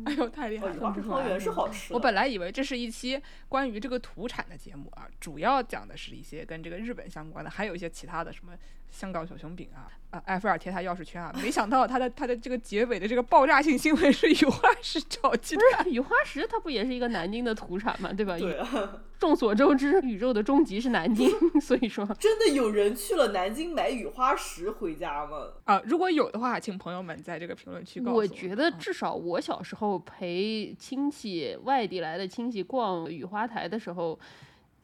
[0.06, 0.74] 哎呦，太厉害了！
[0.74, 1.92] 雨花石汤圆是好吃。
[1.92, 8.52] 我本来以为这是一期关于这个土产的节目啊，主要讲的是一些跟这个日本相关的，还有一些其他的什么。
[8.90, 15.90] 香港小熊饼啊，啊，埃菲尔铁塔钥匙圈啊，没想到它的它的这个结尾的这个爆炸性新闻是雨花石炒鸡蛋。
[15.90, 18.38] 雨花石它不也是一个南京的土产嘛，对吧？
[18.38, 19.00] 对啊。
[19.18, 21.28] 众所周知，宇宙的终极是南京，
[21.60, 22.06] 所以说。
[22.20, 25.48] 真的有人去了南京买雨花石回家吗？
[25.64, 28.18] 啊，如果有的话，请朋友们在这个评论区告诉我。
[28.18, 34.18] 我觉得至少我小时候陪亲戚外地来的亲戚逛雨花台的时候，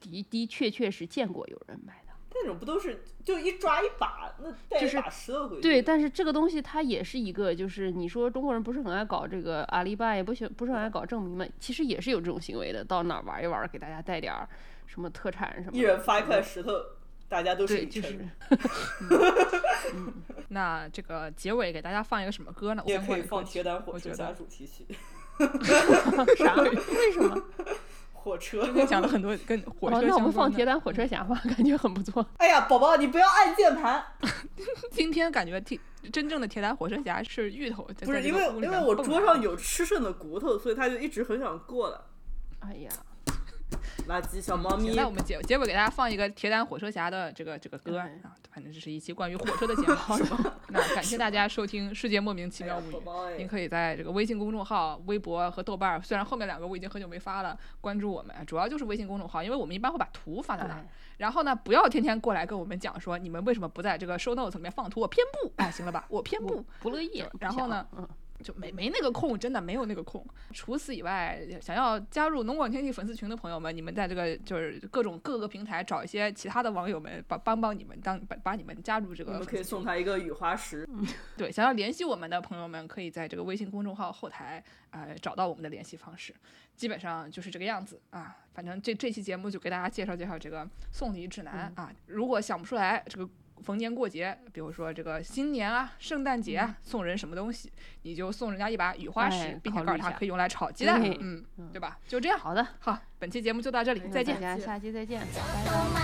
[0.01, 2.10] 的的确确是见过有人买的。
[2.33, 5.62] 那种不都是就一抓一把，那带一把石头回去。
[5.62, 12.85] 对，但是这个东西它也是一个，就是你说中国人不是很爱搞这个阿里巴巴，也不喜不是很爱搞证明嘛，其实也是有这种行为的。
[12.85, 14.49] 到哪儿玩一玩，给大家带点儿
[14.87, 15.76] 什么特产什么。
[15.76, 16.72] 一人发一块石头，
[17.28, 18.18] 大家都是就是。
[20.49, 22.83] 那这个结尾给大家放一个什么歌呢？
[22.87, 24.85] 也可以放铁胆火车侠主题曲。
[26.37, 26.55] 啥？
[26.57, 27.43] 为什么？
[28.23, 28.62] 火车。
[28.64, 30.31] 今天讲了很多跟火哦，车那我们。
[30.33, 32.25] 放铁胆火车侠吧，感觉很不错。
[32.37, 34.05] 哎呀，宝宝，你不要按键盘。
[34.93, 35.79] 今天感觉铁
[36.12, 41.99] 真正的铁胆火车侠是芋头，不是因为因为我桌上有吃剩的骨头，所以他就一直很想过来。
[42.61, 42.91] 哎呀，
[44.09, 44.88] 垃圾小猫咪。
[44.88, 49.97] 行，那我们结结尾给大家放一个铁胆火车侠的这个这个歌啊嗯，反正这是一期关于火车的节目。
[50.68, 60.80] 那感谢大家收听《世界莫名其妙物语您可以在这个微信公众号、微博和豆瓣儿，虽然后面两个我已经很久没发了，关注我们，主要就是微信公众号，因为我们一般会把图发在那儿。
[60.80, 60.86] 哎。
[61.18, 67.22] 然后呢，不要天天过来跟我们讲说你们为什么不在这个 show notes 里面放图，我偏不，哎，行了吧，我偏不，不乐意。
[67.38, 68.09] 然后呢嗯，
[68.43, 70.24] 就没没那个空，真的没有那个空。
[70.53, 79.62] 除此以外，想要加入农广天地粉丝群的朋友们，你们在这个就是各种各个平台找一些其他的网友们帮帮帮你们当把把你们加入这个我们可以。
[79.62, 80.88] 送他一个雨花石。
[81.36, 86.34] 对，想要联系我们的朋友们，可以在这个微信公众号后台呃找到我们的联系方式。
[86.74, 88.36] 基本上就是这个样子啊。
[88.53, 91.93] 反正这这期节目就给大家介绍介绍这个送礼指南、啊。
[92.07, 93.28] 如果想不出来这个
[93.63, 97.71] 逢年过节，比如说这个新年啊、圣诞节啊，送人什么东西，
[98.03, 101.99] 你就送人家一把雨花石，并且告诉他可以用来炒鸡蛋，嗯，对吧？
[102.09, 102.39] 就这样。
[102.39, 105.27] 好的，好，本期节目就到这里，再见，下期再见，拜
[105.95, 106.01] 拜。